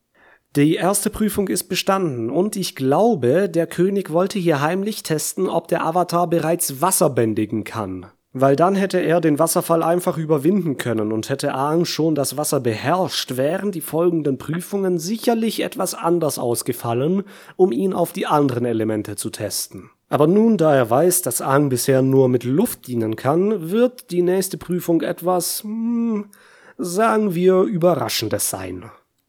Die 0.56 0.74
erste 0.74 1.10
Prüfung 1.10 1.46
ist 1.46 1.68
bestanden 1.68 2.28
und 2.28 2.56
ich 2.56 2.74
glaube, 2.74 3.48
der 3.48 3.68
König 3.68 4.12
wollte 4.12 4.40
hier 4.40 4.60
heimlich 4.60 5.04
testen, 5.04 5.48
ob 5.48 5.68
der 5.68 5.86
Avatar 5.86 6.28
bereits 6.28 6.80
Wasser 6.80 7.08
bändigen 7.08 7.62
kann. 7.62 8.06
Weil 8.40 8.54
dann 8.54 8.76
hätte 8.76 8.98
er 8.98 9.20
den 9.20 9.40
Wasserfall 9.40 9.82
einfach 9.82 10.16
überwinden 10.16 10.76
können 10.76 11.10
und 11.10 11.28
hätte 11.28 11.54
Aang 11.54 11.84
schon 11.84 12.14
das 12.14 12.36
Wasser 12.36 12.60
beherrscht, 12.60 13.36
wären 13.36 13.72
die 13.72 13.80
folgenden 13.80 14.38
Prüfungen 14.38 15.00
sicherlich 15.00 15.60
etwas 15.64 15.94
anders 15.94 16.38
ausgefallen, 16.38 17.24
um 17.56 17.72
ihn 17.72 17.92
auf 17.92 18.12
die 18.12 18.26
anderen 18.26 18.64
Elemente 18.64 19.16
zu 19.16 19.30
testen. 19.30 19.90
Aber 20.08 20.28
nun, 20.28 20.56
da 20.56 20.72
er 20.72 20.88
weiß, 20.88 21.22
dass 21.22 21.42
Aang 21.42 21.68
bisher 21.68 22.00
nur 22.00 22.28
mit 22.28 22.44
Luft 22.44 22.86
dienen 22.86 23.16
kann, 23.16 23.72
wird 23.72 24.12
die 24.12 24.22
nächste 24.22 24.56
Prüfung 24.56 25.02
etwas, 25.02 25.64
hm, 25.64 26.26
sagen 26.76 27.34
wir, 27.34 27.62
überraschendes 27.62 28.50
sein. 28.50 28.84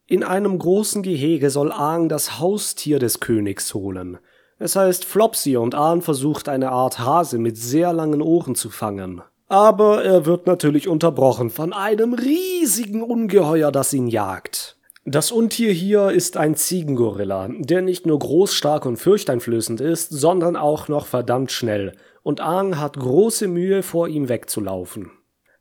In 0.06 0.22
einem 0.22 0.56
großen 0.56 1.02
Gehege 1.02 1.50
soll 1.50 1.72
Aang 1.72 2.08
das 2.08 2.38
Haustier 2.38 3.00
des 3.00 3.18
Königs 3.18 3.74
holen. 3.74 4.18
Es 4.62 4.76
heißt 4.76 5.06
Flopsy 5.06 5.56
und 5.56 5.74
Aang 5.74 6.02
versucht 6.02 6.46
eine 6.46 6.70
Art 6.70 6.98
Hase 6.98 7.38
mit 7.38 7.56
sehr 7.56 7.94
langen 7.94 8.20
Ohren 8.20 8.54
zu 8.54 8.68
fangen. 8.68 9.22
Aber 9.48 10.04
er 10.04 10.26
wird 10.26 10.46
natürlich 10.46 10.86
unterbrochen 10.86 11.48
von 11.48 11.72
einem 11.72 12.12
riesigen 12.12 13.02
Ungeheuer, 13.02 13.72
das 13.72 13.94
ihn 13.94 14.06
jagt. 14.06 14.76
Das 15.06 15.32
Untier 15.32 15.72
hier 15.72 16.10
ist 16.10 16.36
ein 16.36 16.56
Ziegengorilla, 16.56 17.48
der 17.58 17.80
nicht 17.80 18.04
nur 18.04 18.18
groß, 18.18 18.52
stark 18.52 18.84
und 18.84 18.98
fürchteinflößend 18.98 19.80
ist, 19.80 20.10
sondern 20.10 20.56
auch 20.56 20.88
noch 20.88 21.06
verdammt 21.06 21.50
schnell, 21.52 21.94
und 22.22 22.42
Aang 22.42 22.78
hat 22.78 22.98
große 22.98 23.48
Mühe, 23.48 23.82
vor 23.82 24.08
ihm 24.08 24.28
wegzulaufen. 24.28 25.10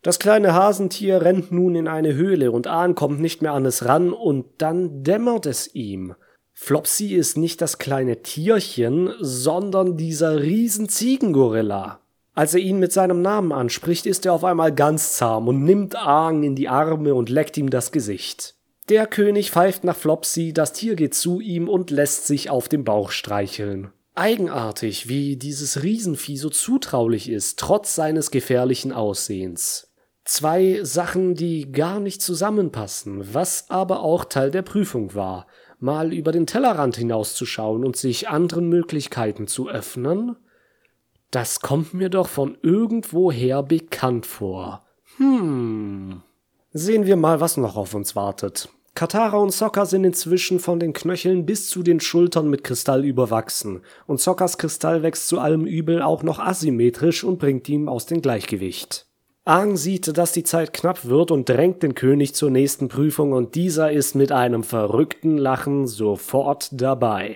Das 0.02 0.20
kleine 0.20 0.54
Hasentier 0.54 1.22
rennt 1.22 1.54
nun 1.54 1.76
in 1.76 1.88
eine 1.88 2.16
Höhle 2.16 2.52
und 2.52 2.68
Ahn 2.68 2.96
kommt 2.96 3.22
nicht 3.22 3.42
mehr 3.42 3.54
an 3.54 3.66
es 3.66 3.86
ran 3.86 4.12
und 4.12 4.46
dann 4.58 5.04
dämmert 5.04 5.46
es 5.46 5.74
ihm. 5.74 6.16
Flopsy 6.62 7.16
ist 7.16 7.38
nicht 7.38 7.62
das 7.62 7.78
kleine 7.78 8.22
Tierchen, 8.22 9.12
sondern 9.22 9.96
dieser 9.96 10.42
riesen 10.42 10.90
Ziegengorilla. 10.90 12.02
Als 12.36 12.54
er 12.54 12.60
ihn 12.60 12.80
mit 12.80 12.92
seinem 12.92 13.22
Namen 13.22 13.54
anspricht, 13.54 14.06
ist 14.06 14.26
er 14.26 14.34
auf 14.34 14.44
einmal 14.44 14.76
ganz 14.76 15.14
zahm 15.14 15.48
und 15.48 15.64
nimmt 15.64 15.96
Aang 15.96 16.44
in 16.44 16.56
die 16.56 16.68
Arme 16.68 17.16
und 17.16 17.30
leckt 17.30 17.58
ihm 17.58 17.70
das 17.70 17.94
Gesicht. 17.94 18.56
Der 18.90 19.08
König 19.08 19.52
pfeift 19.52 19.86
nach 19.86 19.96
Flopsy, 19.96 20.54
das 20.54 20.74
Tier 20.74 20.96
geht 20.96 21.16
zu 21.16 21.40
ihm 21.40 21.70
und 21.70 21.92
lässt 21.92 22.28
sich 22.28 22.50
auf 22.50 22.68
den 22.68 22.84
Bauch 22.84 23.12
streicheln. 23.12 23.92
Eigenartig, 24.14 25.08
wie 25.08 25.38
dieses 25.38 25.82
Riesenvieh 25.82 26.38
so 26.38 26.50
zutraulich 26.50 27.30
ist, 27.30 27.58
trotz 27.58 27.96
seines 27.96 28.32
gefährlichen 28.32 28.92
Aussehens. 28.92 29.88
Zwei 30.26 30.82
Sachen, 30.84 31.34
die 31.34 31.72
gar 31.72 32.00
nicht 32.00 32.22
zusammenpassen, 32.22 33.34
was 33.34 33.70
aber 33.70 34.02
auch 34.02 34.26
Teil 34.26 34.52
der 34.52 34.62
Prüfung 34.62 35.16
war, 35.16 35.48
mal 35.80 36.14
über 36.14 36.32
den 36.32 36.46
Tellerrand 36.46 36.98
hinauszuschauen 36.98 37.86
und 37.86 37.96
sich 37.96 38.30
anderen 38.30 38.70
Möglichkeiten 38.70 39.48
zu 39.48 39.70
öffnen, 39.70 40.36
das 41.32 41.60
kommt 41.60 41.94
mir 41.94 42.10
doch 42.10 42.28
von 42.28 42.58
irgendwoher 42.62 43.64
bekannt 43.64 44.26
vor. 44.26 44.84
Hm. 45.18 46.22
Sehen 46.72 47.06
wir 47.06 47.16
mal, 47.16 47.40
was 47.40 47.58
noch 47.58 47.76
auf 47.76 47.94
uns 47.94 48.16
wartet. 48.16 48.70
Katara 48.96 49.38
und 49.38 49.52
Sokka 49.52 49.86
sind 49.86 50.04
inzwischen 50.04 50.60
von 50.60 50.80
den 50.80 50.94
Knöcheln 50.94 51.46
bis 51.46 51.70
zu 51.70 51.84
den 51.84 52.00
Schultern 52.00 52.50
mit 52.50 52.64
Kristall 52.64 53.06
überwachsen, 53.06 53.82
und 54.08 54.20
Sokkas 54.20 54.58
Kristall 54.58 55.04
wächst 55.04 55.28
zu 55.28 55.40
allem 55.40 55.66
Übel 55.66 56.02
auch 56.02 56.24
noch 56.24 56.40
asymmetrisch 56.40 57.24
und 57.24 57.40
bringt 57.40 57.70
ihm 57.70 57.88
aus 57.88 58.08
dem 58.08 58.22
Gleichgewicht. 58.22 59.09
Aang 59.50 59.78
sieht, 59.78 60.16
dass 60.16 60.32
die 60.32 60.44
Zeit 60.44 60.74
knapp 60.74 61.06
wird 61.06 61.32
und 61.32 61.50
drängt 61.50 61.82
den 61.82 61.96
König 61.96 62.36
zur 62.36 62.52
nächsten 62.52 62.88
Prüfung 62.88 63.32
und 63.32 63.56
dieser 63.56 63.92
ist 63.92 64.14
mit 64.14 64.32
einem 64.32 64.62
verrückten 64.62 65.40
Lachen 65.40 65.88
sofort 65.88 66.70
dabei. 66.72 67.36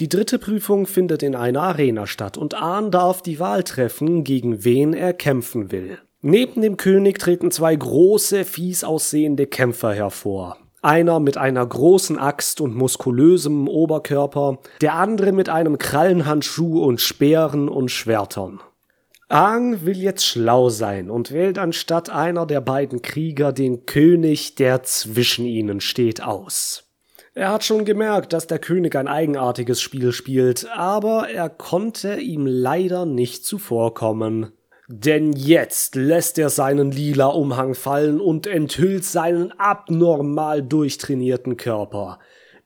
Die 0.00 0.08
dritte 0.08 0.38
Prüfung 0.38 0.86
findet 0.86 1.22
in 1.22 1.34
einer 1.34 1.64
Arena 1.64 2.06
statt 2.06 2.38
und 2.38 2.54
Ahn 2.54 2.90
darf 2.90 3.20
die 3.20 3.38
Wahl 3.38 3.62
treffen, 3.62 4.24
gegen 4.24 4.64
wen 4.64 4.94
er 4.94 5.12
kämpfen 5.12 5.70
will. 5.70 5.98
Neben 6.22 6.62
dem 6.62 6.78
König 6.78 7.18
treten 7.18 7.50
zwei 7.50 7.76
große, 7.76 8.46
fies 8.46 8.82
aussehende 8.82 9.46
Kämpfer 9.46 9.92
hervor. 9.92 10.56
Einer 10.80 11.20
mit 11.20 11.36
einer 11.36 11.66
großen 11.66 12.18
Axt 12.18 12.62
und 12.62 12.74
muskulösem 12.74 13.68
Oberkörper, 13.68 14.60
der 14.80 14.94
andere 14.94 15.32
mit 15.32 15.50
einem 15.50 15.76
Krallenhandschuh 15.76 16.82
und 16.82 17.02
Speeren 17.02 17.68
und 17.68 17.90
Schwertern. 17.90 18.60
Aang 19.30 19.84
will 19.84 19.98
jetzt 19.98 20.24
schlau 20.24 20.70
sein 20.70 21.10
und 21.10 21.32
wählt 21.32 21.58
anstatt 21.58 22.08
einer 22.08 22.46
der 22.46 22.62
beiden 22.62 23.02
Krieger 23.02 23.52
den 23.52 23.84
König, 23.84 24.54
der 24.54 24.82
zwischen 24.84 25.44
ihnen 25.44 25.82
steht, 25.82 26.22
aus. 26.22 26.84
Er 27.34 27.52
hat 27.52 27.62
schon 27.62 27.84
gemerkt, 27.84 28.32
dass 28.32 28.46
der 28.46 28.58
König 28.58 28.96
ein 28.96 29.06
eigenartiges 29.06 29.82
Spiel 29.82 30.12
spielt, 30.12 30.66
aber 30.74 31.28
er 31.28 31.50
konnte 31.50 32.16
ihm 32.16 32.46
leider 32.46 33.04
nicht 33.04 33.44
zuvorkommen. 33.44 34.52
Denn 34.88 35.34
jetzt 35.34 35.94
lässt 35.94 36.38
er 36.38 36.48
seinen 36.48 36.90
lila 36.90 37.26
Umhang 37.26 37.74
fallen 37.74 38.22
und 38.22 38.46
enthüllt 38.46 39.04
seinen 39.04 39.52
abnormal 39.52 40.62
durchtrainierten 40.62 41.58
Körper. 41.58 42.18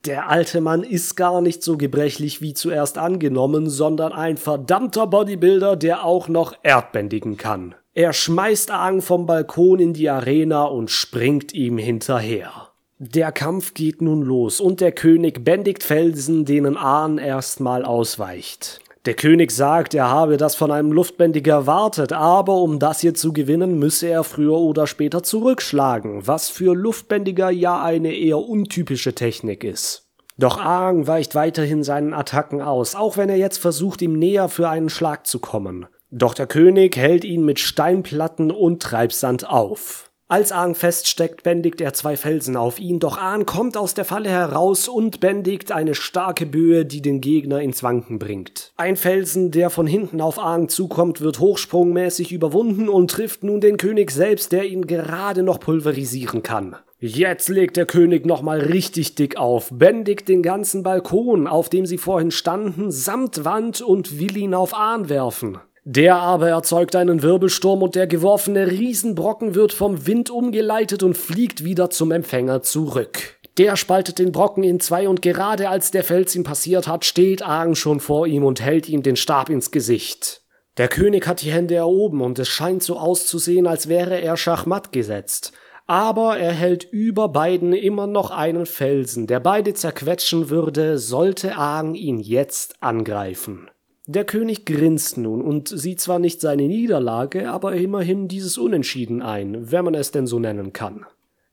Der 0.04 0.28
alte 0.28 0.60
Mann 0.60 0.82
ist 0.82 1.16
gar 1.16 1.40
nicht 1.40 1.62
so 1.62 1.76
gebrechlich 1.76 2.40
wie 2.40 2.54
zuerst 2.54 2.98
angenommen, 2.98 3.70
sondern 3.70 4.12
ein 4.12 4.36
verdammter 4.36 5.06
Bodybuilder, 5.06 5.76
der 5.76 6.04
auch 6.04 6.26
noch 6.26 6.54
erdbändigen 6.64 7.36
kann. 7.36 7.76
Er 7.94 8.12
schmeißt 8.12 8.72
Aang 8.72 9.00
vom 9.00 9.26
Balkon 9.26 9.78
in 9.78 9.92
die 9.92 10.10
Arena 10.10 10.64
und 10.64 10.90
springt 10.90 11.54
ihm 11.54 11.78
hinterher. 11.78 12.72
Der 12.98 13.30
Kampf 13.30 13.74
geht 13.74 14.02
nun 14.02 14.22
los 14.22 14.60
und 14.60 14.80
der 14.80 14.92
König 14.92 15.44
bändigt 15.44 15.84
Felsen, 15.84 16.44
denen 16.44 16.76
Ahn 16.76 17.18
erstmal 17.18 17.84
ausweicht. 17.84 18.80
Der 19.04 19.14
König 19.14 19.50
sagt, 19.50 19.94
er 19.94 20.08
habe 20.10 20.36
das 20.36 20.54
von 20.54 20.70
einem 20.70 20.92
Luftbändiger 20.92 21.54
erwartet, 21.54 22.12
aber 22.12 22.54
um 22.58 22.78
das 22.78 23.00
hier 23.00 23.14
zu 23.14 23.32
gewinnen, 23.32 23.76
müsse 23.76 24.06
er 24.06 24.22
früher 24.22 24.58
oder 24.58 24.86
später 24.86 25.24
zurückschlagen, 25.24 26.28
was 26.28 26.50
für 26.50 26.72
Luftbändiger 26.76 27.50
ja 27.50 27.82
eine 27.82 28.14
eher 28.14 28.38
untypische 28.38 29.12
Technik 29.12 29.64
ist. 29.64 30.08
Doch 30.38 30.60
Aang 30.60 31.08
weicht 31.08 31.34
weiterhin 31.34 31.82
seinen 31.82 32.14
Attacken 32.14 32.62
aus, 32.62 32.94
auch 32.94 33.16
wenn 33.16 33.28
er 33.28 33.36
jetzt 33.36 33.58
versucht, 33.58 34.02
ihm 34.02 34.12
näher 34.12 34.48
für 34.48 34.68
einen 34.68 34.88
Schlag 34.88 35.26
zu 35.26 35.40
kommen. 35.40 35.86
Doch 36.10 36.34
der 36.34 36.46
König 36.46 36.96
hält 36.96 37.24
ihn 37.24 37.44
mit 37.44 37.58
Steinplatten 37.58 38.52
und 38.52 38.82
Treibsand 38.82 39.48
auf. 39.48 40.11
Als 40.32 40.50
Aang 40.50 40.74
feststeckt, 40.74 41.42
bändigt 41.42 41.82
er 41.82 41.92
zwei 41.92 42.16
Felsen 42.16 42.56
auf 42.56 42.78
ihn, 42.78 42.98
doch 42.98 43.18
Aang 43.18 43.44
kommt 43.44 43.76
aus 43.76 43.92
der 43.92 44.06
Falle 44.06 44.30
heraus 44.30 44.88
und 44.88 45.20
bändigt 45.20 45.72
eine 45.72 45.94
starke 45.94 46.46
Böe, 46.46 46.86
die 46.86 47.02
den 47.02 47.20
Gegner 47.20 47.60
ins 47.60 47.82
Wanken 47.82 48.18
bringt. 48.18 48.72
Ein 48.78 48.96
Felsen, 48.96 49.50
der 49.50 49.68
von 49.68 49.86
hinten 49.86 50.22
auf 50.22 50.38
Aang 50.38 50.70
zukommt, 50.70 51.20
wird 51.20 51.38
hochsprungmäßig 51.38 52.32
überwunden 52.32 52.88
und 52.88 53.10
trifft 53.10 53.44
nun 53.44 53.60
den 53.60 53.76
König 53.76 54.10
selbst, 54.10 54.52
der 54.52 54.64
ihn 54.64 54.86
gerade 54.86 55.42
noch 55.42 55.60
pulverisieren 55.60 56.42
kann. 56.42 56.76
Jetzt 56.98 57.50
legt 57.50 57.76
der 57.76 57.84
König 57.84 58.24
nochmal 58.24 58.60
richtig 58.60 59.14
dick 59.14 59.36
auf, 59.36 59.68
bändigt 59.70 60.28
den 60.28 60.42
ganzen 60.42 60.82
Balkon, 60.82 61.46
auf 61.46 61.68
dem 61.68 61.84
sie 61.84 61.98
vorhin 61.98 62.30
standen, 62.30 62.90
samt 62.90 63.44
Wand 63.44 63.82
und 63.82 64.18
will 64.18 64.34
ihn 64.38 64.54
auf 64.54 64.72
Ahn 64.72 65.10
werfen. 65.10 65.58
Der 65.84 66.14
aber 66.16 66.48
erzeugt 66.48 66.94
einen 66.94 67.22
Wirbelsturm 67.22 67.82
und 67.82 67.96
der 67.96 68.06
geworfene 68.06 68.70
Riesenbrocken 68.70 69.56
wird 69.56 69.72
vom 69.72 70.06
Wind 70.06 70.30
umgeleitet 70.30 71.02
und 71.02 71.16
fliegt 71.16 71.64
wieder 71.64 71.90
zum 71.90 72.12
Empfänger 72.12 72.62
zurück. 72.62 73.36
Der 73.58 73.76
spaltet 73.76 74.20
den 74.20 74.30
Brocken 74.30 74.62
in 74.62 74.78
zwei 74.78 75.08
und 75.08 75.22
gerade 75.22 75.68
als 75.68 75.90
der 75.90 76.04
Fels 76.04 76.36
ihn 76.36 76.44
passiert 76.44 76.86
hat, 76.86 77.04
steht 77.04 77.42
Aang 77.42 77.74
schon 77.74 77.98
vor 77.98 78.28
ihm 78.28 78.44
und 78.44 78.60
hält 78.60 78.88
ihm 78.88 79.02
den 79.02 79.16
Stab 79.16 79.50
ins 79.50 79.72
Gesicht. 79.72 80.42
Der 80.78 80.86
König 80.86 81.26
hat 81.26 81.42
die 81.42 81.50
Hände 81.50 81.74
erhoben 81.74 82.22
und 82.22 82.38
es 82.38 82.48
scheint 82.48 82.84
so 82.84 82.96
auszusehen, 82.96 83.66
als 83.66 83.88
wäre 83.88 84.20
er 84.20 84.36
Schachmatt 84.36 84.92
gesetzt. 84.92 85.52
Aber 85.86 86.38
er 86.38 86.52
hält 86.52 86.84
über 86.84 87.28
beiden 87.28 87.72
immer 87.72 88.06
noch 88.06 88.30
einen 88.30 88.66
Felsen, 88.66 89.26
der 89.26 89.40
beide 89.40 89.74
zerquetschen 89.74 90.48
würde, 90.48 90.98
sollte 90.98 91.56
Aang 91.56 91.94
ihn 91.94 92.20
jetzt 92.20 92.76
angreifen. 92.80 93.68
Der 94.06 94.24
König 94.24 94.66
grinst 94.66 95.16
nun 95.16 95.40
und 95.40 95.68
sieht 95.68 96.00
zwar 96.00 96.18
nicht 96.18 96.40
seine 96.40 96.64
Niederlage, 96.64 97.50
aber 97.50 97.74
immerhin 97.74 98.26
dieses 98.26 98.58
Unentschieden 98.58 99.22
ein, 99.22 99.70
wenn 99.70 99.84
man 99.84 99.94
es 99.94 100.10
denn 100.10 100.26
so 100.26 100.40
nennen 100.40 100.72
kann. 100.72 101.06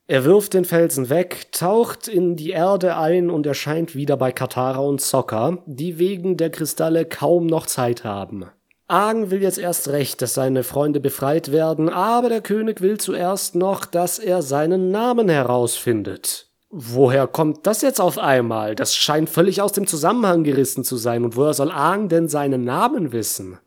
Er 0.08 0.26
wirft 0.26 0.56
den 0.56 0.66
Felsen 0.66 1.12
weg, 1.12 1.52
taucht 1.52 2.08
in 2.08 2.36
die 2.36 2.50
Erde 2.50 2.98
ein 2.98 3.30
und 3.30 3.46
erscheint 3.46 3.96
wieder 3.96 4.18
bei 4.18 4.32
Katara 4.32 4.80
und 4.80 5.00
Sokka, 5.00 5.60
die 5.68 6.00
wegen 6.00 6.36
der 6.36 6.50
Kristalle 6.50 7.06
kaum 7.06 7.46
noch 7.46 7.68
Zeit 7.68 8.04
haben. 8.04 8.46
Aang 8.88 9.30
will 9.30 9.44
jetzt 9.44 9.60
erst 9.60 9.90
recht, 9.90 10.20
dass 10.24 10.34
seine 10.34 10.64
Freunde 10.64 11.00
befreit 11.00 11.52
werden, 11.52 11.90
aber 11.90 12.30
der 12.30 12.42
König 12.42 12.82
will 12.82 12.98
zuerst 12.98 13.54
noch, 13.54 13.86
dass 13.86 14.18
er 14.18 14.42
seinen 14.42 14.90
Namen 14.90 15.30
herausfindet. 15.30 16.49
Woher 16.70 17.26
kommt 17.26 17.66
das 17.66 17.82
jetzt 17.82 18.00
auf 18.00 18.20
einmal? 18.20 18.76
Das 18.76 18.96
scheint 18.96 19.30
völlig 19.30 19.62
aus 19.62 19.72
dem 19.72 19.88
Zusammenhang 19.88 20.44
gerissen 20.44 20.84
zu 20.84 20.98
sein. 20.98 21.26
Und 21.26 21.36
woher 21.36 21.54
soll 21.54 21.72
Aang 21.72 22.10
denn 22.10 22.28
seinen 22.28 22.64
Namen 22.64 23.12
wissen? 23.12 23.58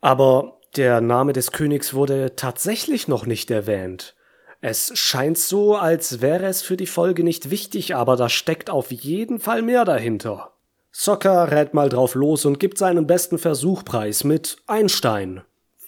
Aber 0.00 0.58
der 0.76 1.00
Name 1.00 1.32
des 1.32 1.52
Königs 1.52 1.94
wurde 1.94 2.34
tatsächlich 2.34 3.06
noch 3.06 3.26
nicht 3.26 3.50
erwähnt. 3.50 4.16
Es 4.60 4.90
scheint 4.98 5.38
so, 5.38 5.76
als 5.76 6.20
wäre 6.20 6.46
es 6.46 6.62
für 6.62 6.76
die 6.76 6.86
Folge 6.86 7.22
nicht 7.22 7.50
wichtig, 7.50 7.94
aber 7.94 8.16
da 8.16 8.28
steckt 8.28 8.70
auf 8.70 8.90
jeden 8.90 9.38
Fall 9.38 9.62
mehr 9.62 9.84
dahinter. 9.84 10.52
Sokka 10.90 11.44
rät 11.44 11.74
mal 11.74 11.88
drauf 11.88 12.16
los 12.16 12.44
und 12.44 12.58
gibt 12.58 12.76
seinen 12.76 13.06
besten 13.06 13.38
Versuchpreis 13.38 14.24
mit 14.24 14.56
Einstein. 14.66 15.42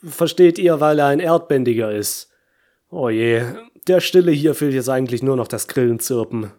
Versteht 0.04 0.56
ihr, 0.58 0.78
weil 0.78 1.00
er 1.00 1.06
ein 1.06 1.18
Erdbändiger 1.18 1.90
ist. 1.90 2.30
Oh 2.90 3.08
je, 3.08 3.42
der 3.87 4.00
Stille 4.00 4.32
hier 4.32 4.54
fehlt 4.54 4.75
jetzt 4.75 4.88
eigentlich 4.88 5.22
nur 5.22 5.37
noch 5.37 5.49
das 5.49 5.68
Grillenzirpen. 5.68 6.52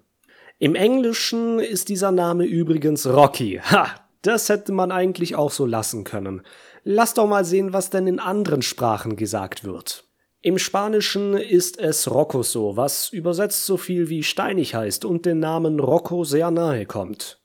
Im 0.59 0.75
Englischen 0.75 1.59
ist 1.59 1.89
dieser 1.89 2.11
Name 2.11 2.45
übrigens 2.45 3.07
Rocky. 3.07 3.59
Ha, 3.63 3.87
das 4.21 4.49
hätte 4.49 4.71
man 4.71 4.91
eigentlich 4.91 5.35
auch 5.35 5.51
so 5.51 5.65
lassen 5.65 6.03
können. 6.03 6.43
Lass 6.83 7.13
doch 7.13 7.27
mal 7.27 7.45
sehen, 7.45 7.73
was 7.73 7.89
denn 7.89 8.07
in 8.07 8.19
anderen 8.19 8.61
Sprachen 8.61 9.15
gesagt 9.15 9.63
wird. 9.63 10.05
Im 10.41 10.57
Spanischen 10.57 11.35
ist 11.35 11.79
es 11.79 12.09
Rocoso, 12.09 12.75
was 12.75 13.09
übersetzt 13.09 13.65
so 13.65 13.77
viel 13.77 14.09
wie 14.09 14.23
steinig 14.23 14.73
heißt 14.73 15.05
und 15.05 15.25
den 15.25 15.39
Namen 15.39 15.79
Rocco 15.79 16.23
sehr 16.23 16.49
nahe 16.49 16.85
kommt. 16.85 17.40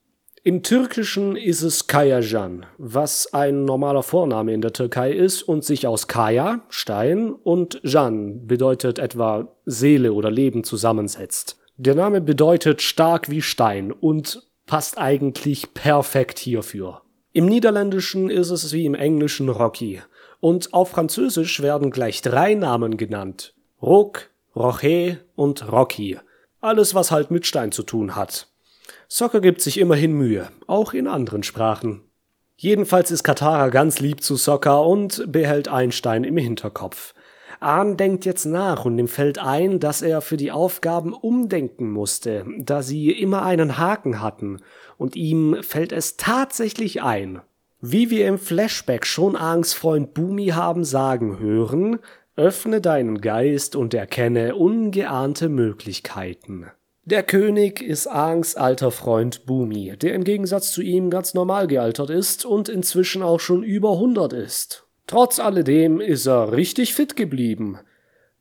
Im 0.47 0.62
Türkischen 0.62 1.35
ist 1.35 1.62
es 1.62 1.88
Kayajan, 1.88 2.67
was 2.79 3.35
ein 3.35 3.65
normaler 3.65 4.05
Vorname 4.05 4.55
in 4.55 4.61
der 4.61 4.73
Türkei 4.73 5.11
ist 5.11 5.43
und 5.43 5.65
sich 5.65 5.88
aus 5.88 6.07
Kaya, 6.07 6.62
Stein, 6.69 7.33
und 7.33 7.81
Jan 7.83 8.47
bedeutet 8.47 9.00
etwa 9.00 9.49
Seele 9.65 10.12
oder 10.12 10.31
Leben 10.31 10.62
zusammensetzt. 10.62 11.59
Der 11.79 11.97
Name 11.97 12.20
bedeutet 12.20 12.81
stark 12.81 13.29
wie 13.29 13.42
Stein 13.42 13.90
und 13.90 14.40
passt 14.66 14.99
eigentlich 14.99 15.75
perfekt 15.75 16.38
hierfür. 16.38 17.03
Im 17.33 17.47
Niederländischen 17.47 18.31
ist 18.31 18.51
es 18.51 18.73
wie 18.73 18.87
im 18.87 18.94
Englischen 18.94 19.49
Rocky. 19.49 20.01
Und 20.38 20.73
auf 20.73 20.90
Französisch 20.90 21.61
werden 21.61 21.90
gleich 21.90 22.23
drei 22.23 22.55
Namen 22.55 22.97
genannt. 22.97 23.53
Rock, 23.83 24.31
Rocher 24.55 25.16
und 25.35 25.73
Rocky. 25.73 26.20
Alles, 26.61 26.94
was 26.94 27.11
halt 27.11 27.33
mit 27.33 27.47
Stein 27.47 27.73
zu 27.73 27.83
tun 27.83 28.14
hat. 28.14 28.47
Soccer 29.09 29.40
gibt 29.40 29.61
sich 29.61 29.79
immerhin 29.79 30.12
Mühe, 30.12 30.49
auch 30.66 30.92
in 30.92 31.07
anderen 31.07 31.42
Sprachen. 31.42 32.03
Jedenfalls 32.57 33.11
ist 33.11 33.23
Katara 33.23 33.69
ganz 33.69 34.01
lieb 34.01 34.23
zu 34.23 34.37
Soccer 34.37 34.85
und 34.87 35.31
behält 35.31 35.69
Einstein 35.69 36.25
im 36.25 36.37
Hinterkopf. 36.37 37.14
Ahn 37.61 37.97
denkt 37.97 38.25
jetzt 38.25 38.45
nach 38.45 38.85
und 38.85 38.99
ihm 38.99 39.09
fällt 39.09 39.38
ein, 39.38 39.81
dass 39.81 40.03
er 40.03 40.21
für 40.21 40.37
die 40.37 40.53
Aufgaben 40.53 41.12
umdenken 41.12 41.90
musste, 41.90 42.45
da 42.59 42.83
sie 42.83 43.11
immer 43.11 43.42
einen 43.42 43.79
Haken 43.79 44.21
hatten, 44.21 44.61
und 44.99 45.16
ihm 45.16 45.59
fällt 45.62 45.92
es 45.92 46.16
tatsächlich 46.16 47.03
ein. 47.03 47.40
Wie 47.81 48.11
wir 48.11 48.27
im 48.27 48.38
Flashback 48.38 49.07
schon 49.07 49.37
Aang's 49.37 49.73
Freund 49.73 50.14
Bumi 50.14 50.49
haben 50.49 50.85
sagen 50.85 51.38
hören, 51.38 51.99
öffne 52.37 52.81
deinen 52.81 53.21
Geist 53.21 53.77
und 53.77 53.95
erkenne 53.95 54.57
ungeahnte 54.57 55.49
Möglichkeiten. 55.49 56.66
Der 57.09 57.23
König 57.23 57.83
ist 57.83 58.09
Aang's 58.09 58.57
alter 58.57 58.90
Freund 58.90 59.47
Bumi, 59.47 59.97
der 59.97 60.12
im 60.12 60.25
Gegensatz 60.25 60.73
zu 60.73 60.83
ihm 60.83 61.09
ganz 61.09 61.35
normal 61.35 61.69
gealtert 61.69 62.11
ist 62.11 62.45
und 62.45 62.69
inzwischen 62.69 63.23
auch 63.23 63.38
schon 63.38 63.62
über 63.62 63.92
100 63.92 64.33
ist. 64.33 64.88
Trotz 65.07 65.38
alledem 65.38 66.01
ist 66.01 66.27
er 66.27 66.51
richtig 66.51 66.95
fit 66.95 67.14
geblieben. 67.14 67.79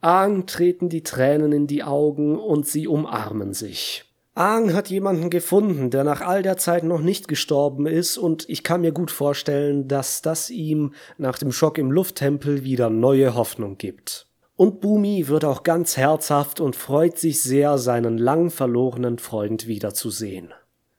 Aang 0.01 0.47
treten 0.47 0.89
die 0.89 1.03
Tränen 1.03 1.51
in 1.51 1.67
die 1.67 1.83
Augen 1.83 2.39
und 2.39 2.65
sie 2.65 2.87
umarmen 2.87 3.53
sich. 3.53 4.05
Aang 4.33 4.73
hat 4.73 4.89
jemanden 4.89 5.29
gefunden, 5.29 5.91
der 5.91 6.03
nach 6.03 6.21
all 6.21 6.41
der 6.41 6.57
Zeit 6.57 6.83
noch 6.83 7.01
nicht 7.01 7.27
gestorben 7.27 7.85
ist, 7.85 8.17
und 8.17 8.49
ich 8.49 8.63
kann 8.63 8.81
mir 8.81 8.93
gut 8.93 9.11
vorstellen, 9.11 9.87
dass 9.87 10.23
das 10.23 10.49
ihm 10.49 10.95
nach 11.19 11.37
dem 11.37 11.51
Schock 11.51 11.77
im 11.77 11.91
Lufttempel 11.91 12.63
wieder 12.63 12.89
neue 12.89 13.35
Hoffnung 13.35 13.77
gibt. 13.77 14.24
Und 14.57 14.79
Bumi 14.79 15.27
wird 15.27 15.43
auch 15.43 15.63
ganz 15.63 15.97
herzhaft 15.97 16.61
und 16.61 16.77
freut 16.77 17.17
sich 17.17 17.43
sehr, 17.43 17.77
seinen 17.77 18.17
lang 18.17 18.51
verlorenen 18.51 19.19
Freund 19.19 19.67
wiederzusehen. 19.67 20.53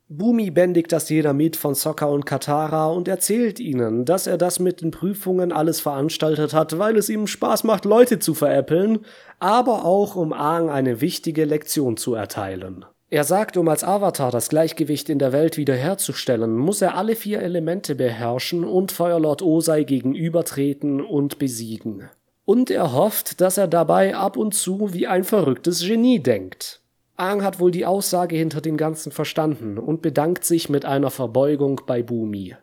Bumi 0.08 0.50
bändigt 0.50 0.92
das 0.92 1.08
jeder 1.08 1.32
mit 1.32 1.56
von 1.56 1.74
Sokka 1.74 2.06
und 2.06 2.26
Katara 2.26 2.86
und 2.86 3.08
erzählt 3.08 3.58
ihnen, 3.58 4.04
dass 4.04 4.28
er 4.28 4.38
das 4.38 4.60
mit 4.60 4.80
den 4.80 4.92
Prüfungen 4.92 5.50
alles 5.50 5.80
veranstaltet 5.80 6.54
hat, 6.54 6.78
weil 6.78 6.96
es 6.96 7.08
ihm 7.08 7.26
Spaß 7.26 7.64
macht, 7.64 7.84
Leute 7.84 8.20
zu 8.20 8.34
veräppeln, 8.34 9.00
aber 9.40 9.84
auch 9.84 10.14
um 10.14 10.32
Aang 10.32 10.70
eine 10.70 11.00
wichtige 11.00 11.44
Lektion 11.44 11.96
zu 11.96 12.14
erteilen. 12.14 12.84
Er 13.08 13.24
sagt, 13.24 13.56
um 13.56 13.68
als 13.68 13.82
Avatar 13.82 14.30
das 14.30 14.48
Gleichgewicht 14.48 15.08
in 15.08 15.18
der 15.18 15.32
Welt 15.32 15.56
wiederherzustellen, 15.56 16.56
muss 16.56 16.82
er 16.82 16.96
alle 16.96 17.16
vier 17.16 17.40
Elemente 17.40 17.94
beherrschen 17.94 18.64
und 18.64 18.92
Feuerlord 18.92 19.42
Osei 19.42 19.82
gegenübertreten 19.84 21.00
und 21.00 21.38
besiegen. 21.38 22.10
Und 22.46 22.70
er 22.70 22.92
hofft, 22.92 23.42
dass 23.42 23.58
er 23.58 23.68
dabei 23.68 24.16
ab 24.16 24.38
und 24.38 24.54
zu 24.54 24.94
wie 24.94 25.06
ein 25.06 25.24
verrücktes 25.24 25.86
Genie 25.86 26.20
denkt. 26.20 26.80
Aang 27.16 27.42
hat 27.42 27.60
wohl 27.60 27.70
die 27.70 27.84
Aussage 27.84 28.36
hinter 28.36 28.60
dem 28.60 28.76
Ganzen 28.76 29.10
verstanden 29.10 29.78
und 29.78 30.00
bedankt 30.00 30.44
sich 30.44 30.68
mit 30.68 30.84
einer 30.84 31.10
Verbeugung 31.10 31.82
bei 31.86 32.02
Bumi. 32.02 32.54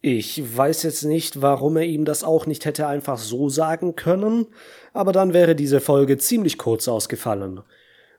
Ich 0.00 0.56
weiß 0.56 0.84
jetzt 0.84 1.04
nicht, 1.04 1.42
warum 1.42 1.76
er 1.76 1.84
ihm 1.84 2.04
das 2.04 2.24
auch 2.24 2.46
nicht 2.46 2.64
hätte 2.64 2.86
einfach 2.86 3.18
so 3.18 3.48
sagen 3.48 3.96
können, 3.96 4.46
aber 4.92 5.12
dann 5.12 5.34
wäre 5.34 5.54
diese 5.54 5.80
Folge 5.80 6.16
ziemlich 6.16 6.56
kurz 6.56 6.88
ausgefallen. 6.88 7.60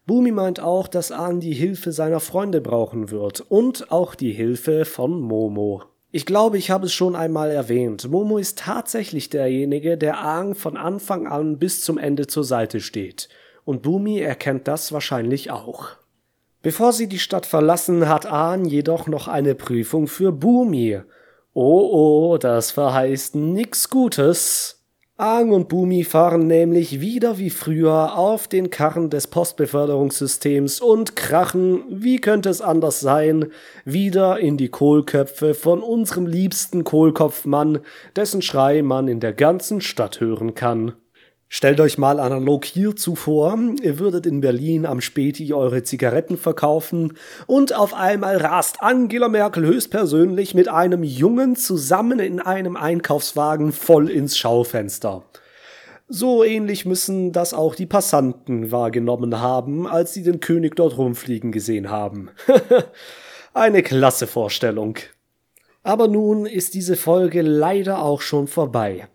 Bumi 0.05 0.31
meint 0.31 0.59
auch, 0.59 0.87
dass 0.87 1.11
Aang 1.11 1.39
die 1.39 1.53
Hilfe 1.53 1.91
seiner 1.91 2.19
Freunde 2.19 2.61
brauchen 2.61 3.09
wird 3.09 3.41
und 3.41 3.91
auch 3.91 4.13
die 4.13 4.31
Hilfe 4.31 4.85
von 4.85 5.19
Momo. 5.21 5.83
Ich 6.11 6.25
glaube, 6.25 6.57
ich 6.57 6.71
habe 6.71 6.87
es 6.87 6.93
schon 6.93 7.15
einmal 7.15 7.51
erwähnt. 7.51 8.09
Momo 8.09 8.39
ist 8.39 8.57
tatsächlich 8.57 9.29
derjenige, 9.29 9.95
der 9.95 10.19
Aang 10.19 10.55
von 10.55 10.75
Anfang 10.75 11.27
an 11.27 11.59
bis 11.59 11.81
zum 11.81 11.99
Ende 11.99 12.25
zur 12.25 12.43
Seite 12.43 12.79
steht 12.79 13.29
und 13.63 13.83
Bumi 13.83 14.19
erkennt 14.19 14.67
das 14.67 14.91
wahrscheinlich 14.91 15.51
auch. 15.51 15.89
Bevor 16.63 16.91
sie 16.91 17.07
die 17.07 17.19
Stadt 17.19 17.45
verlassen, 17.45 18.09
hat 18.09 18.25
Ahn 18.25 18.65
jedoch 18.65 19.05
noch 19.05 19.27
eine 19.27 19.53
Prüfung 19.53 20.07
für 20.07 20.31
Bumi. 20.31 20.99
Oh 21.53 22.31
oh, 22.31 22.37
das 22.39 22.71
verheißt 22.71 23.35
nix 23.35 23.91
Gutes. 23.91 24.78
Aang 25.19 25.51
und 25.51 25.67
Bumi 25.67 26.05
fahren 26.05 26.47
nämlich 26.47 27.01
wieder 27.01 27.37
wie 27.37 27.49
früher 27.49 28.17
auf 28.17 28.47
den 28.47 28.69
Karren 28.69 29.09
des 29.09 29.27
Postbeförderungssystems 29.27 30.79
und 30.79 31.17
krachen, 31.17 31.83
wie 31.89 32.21
könnte 32.21 32.47
es 32.47 32.61
anders 32.61 33.01
sein, 33.01 33.47
wieder 33.83 34.39
in 34.39 34.55
die 34.55 34.69
Kohlköpfe 34.69 35.55
von 35.55 35.83
unserem 35.83 36.25
liebsten 36.25 36.85
Kohlkopfmann, 36.85 37.79
dessen 38.15 38.41
Schrei 38.41 38.81
man 38.81 39.09
in 39.09 39.19
der 39.19 39.33
ganzen 39.33 39.81
Stadt 39.81 40.21
hören 40.21 40.55
kann. 40.55 40.93
Stellt 41.51 41.79
euch 41.79 41.97
mal 41.97 42.19
analog 42.19 42.63
hierzu 42.63 43.15
vor, 43.15 43.57
ihr 43.81 43.97
würdet 43.97 44.27
in 44.27 44.39
Berlin 44.39 44.85
am 44.85 45.01
Späti 45.01 45.51
eure 45.51 45.81
Zigaretten 45.81 46.37
verkaufen 46.37 47.17
und 47.47 47.73
auf 47.73 47.95
einmal 47.95 48.37
rast 48.37 48.83
Angela 48.83 49.29
Merkel 49.29 49.65
höchstpersönlich 49.65 50.53
mit 50.53 50.67
einem 50.67 51.01
Jungen 51.01 51.55
zusammen 51.55 52.19
in 52.19 52.39
einem 52.39 52.77
Einkaufswagen 52.77 53.71
voll 53.71 54.11
ins 54.11 54.37
Schaufenster. 54.37 55.23
So 56.07 56.43
ähnlich 56.43 56.85
müssen 56.85 57.31
das 57.31 57.55
auch 57.55 57.73
die 57.73 57.87
Passanten 57.87 58.71
wahrgenommen 58.71 59.39
haben, 59.39 59.87
als 59.87 60.13
sie 60.13 60.21
den 60.21 60.41
König 60.41 60.75
dort 60.75 60.99
rumfliegen 60.99 61.51
gesehen 61.51 61.89
haben. 61.89 62.29
Eine 63.55 63.81
klasse 63.81 64.27
Vorstellung. 64.27 64.97
Aber 65.81 66.07
nun 66.07 66.45
ist 66.45 66.75
diese 66.75 66.95
Folge 66.95 67.41
leider 67.41 68.03
auch 68.03 68.21
schon 68.21 68.47
vorbei. 68.47 69.07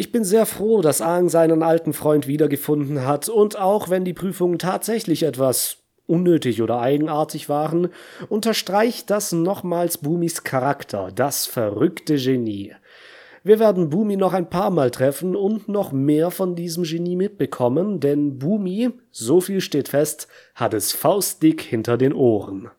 Ich 0.00 0.12
bin 0.12 0.24
sehr 0.24 0.46
froh, 0.46 0.80
dass 0.80 1.02
Aang 1.02 1.28
seinen 1.28 1.62
alten 1.62 1.92
Freund 1.92 2.26
wiedergefunden 2.26 3.04
hat 3.04 3.28
und 3.28 3.58
auch 3.58 3.90
wenn 3.90 4.02
die 4.02 4.14
Prüfungen 4.14 4.58
tatsächlich 4.58 5.24
etwas 5.24 5.76
unnötig 6.06 6.62
oder 6.62 6.80
eigenartig 6.80 7.50
waren, 7.50 7.90
unterstreicht 8.30 9.10
das 9.10 9.32
nochmals 9.32 9.98
Bumis 9.98 10.42
Charakter, 10.42 11.12
das 11.14 11.44
verrückte 11.44 12.16
Genie. 12.16 12.72
Wir 13.44 13.58
werden 13.58 13.90
Bumi 13.90 14.16
noch 14.16 14.32
ein 14.32 14.48
paar 14.48 14.70
Mal 14.70 14.90
treffen 14.90 15.36
und 15.36 15.68
noch 15.68 15.92
mehr 15.92 16.30
von 16.30 16.54
diesem 16.56 16.84
Genie 16.84 17.16
mitbekommen, 17.16 18.00
denn 18.00 18.38
Bumi, 18.38 18.92
so 19.10 19.42
viel 19.42 19.60
steht 19.60 19.88
fest, 19.88 20.28
hat 20.54 20.72
es 20.72 20.92
faustdick 20.92 21.60
hinter 21.60 21.98
den 21.98 22.14
Ohren. 22.14 22.70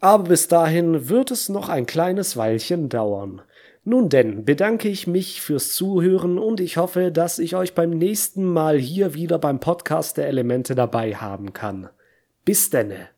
Aber 0.00 0.24
bis 0.24 0.48
dahin 0.48 1.08
wird 1.08 1.30
es 1.30 1.48
noch 1.48 1.68
ein 1.68 1.86
kleines 1.86 2.36
Weilchen 2.36 2.88
dauern. 2.88 3.42
Nun 3.90 4.10
denn, 4.10 4.44
bedanke 4.44 4.86
ich 4.86 5.06
mich 5.06 5.40
fürs 5.40 5.72
Zuhören 5.72 6.38
und 6.38 6.60
ich 6.60 6.76
hoffe, 6.76 7.10
dass 7.10 7.38
ich 7.38 7.56
euch 7.56 7.72
beim 7.72 7.88
nächsten 7.88 8.44
Mal 8.44 8.78
hier 8.78 9.14
wieder 9.14 9.38
beim 9.38 9.60
Podcast 9.60 10.18
der 10.18 10.28
Elemente 10.28 10.74
dabei 10.74 11.14
haben 11.14 11.54
kann. 11.54 11.88
Bis 12.44 12.68
denne. 12.68 13.08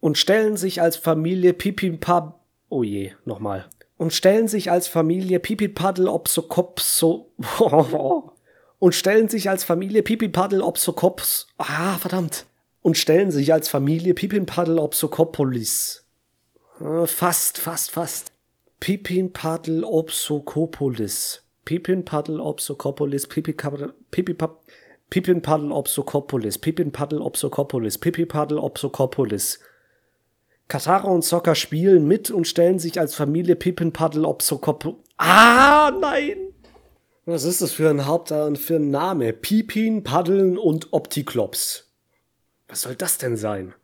Und 0.00 0.16
stellen 0.16 0.56
sich 0.56 0.80
als 0.80 0.96
Familie 0.96 1.52
Pipimpab. 1.52 2.40
Oh 2.70 2.82
je, 2.82 3.12
nochmal 3.26 3.68
und 3.98 4.14
stellen 4.14 4.48
sich 4.48 4.70
als 4.70 4.88
Familie 4.88 5.40
Pipipaddel 5.40 6.08
Opsokopso 6.08 7.32
und 8.78 8.94
stellen 8.94 9.28
sich 9.28 9.50
als 9.50 9.64
Familie 9.64 10.02
Pipipaddel 10.02 10.62
Opsokops 10.62 11.48
ah 11.58 11.98
verdammt. 11.98 12.46
Und 12.80 12.96
stellen 12.96 13.32
sich 13.32 13.52
als 13.52 13.68
Familie 13.68 14.14
Pipinpaddel 14.14 14.78
Opsokopolis 14.78 16.06
äh, 16.80 17.06
fast 17.06 17.58
fast 17.58 17.90
fast. 17.90 18.32
Pipinpaddel 18.80 19.82
Opsokopolis 19.82 21.42
Pipinpaddel 21.64 22.40
Opsokopolis 22.40 23.26
Pipipap 23.26 24.62
Pipinpaddel 25.10 25.72
Opsokopolis 25.72 26.58
Pipinpaddel 26.58 27.20
Opsokopolis 27.20 27.98
Pipipaddel 27.98 28.58
Opsokopolis 28.58 29.58
Katara 30.68 31.08
und 31.08 31.24
Sokka 31.24 31.54
spielen 31.54 32.06
mit 32.06 32.30
und 32.30 32.46
stellen 32.46 32.78
sich 32.78 33.00
als 33.00 33.14
Familie 33.14 33.56
Pippin 33.56 33.92
Paddle 33.92 34.28
Opsokop. 34.28 34.96
Ah, 35.16 35.90
nein! 35.98 36.36
Was 37.24 37.44
ist 37.44 37.60
das 37.60 37.72
für 37.72 37.90
ein 37.90 38.06
Haupt 38.06 38.28
für 38.28 38.76
ein 38.76 38.90
Name? 38.90 39.34
Pipin, 39.34 40.02
Paddeln 40.02 40.56
und 40.56 40.94
Optiklops. 40.94 41.92
Was 42.68 42.82
soll 42.82 42.94
das 42.94 43.18
denn 43.18 43.36
sein? 43.36 43.74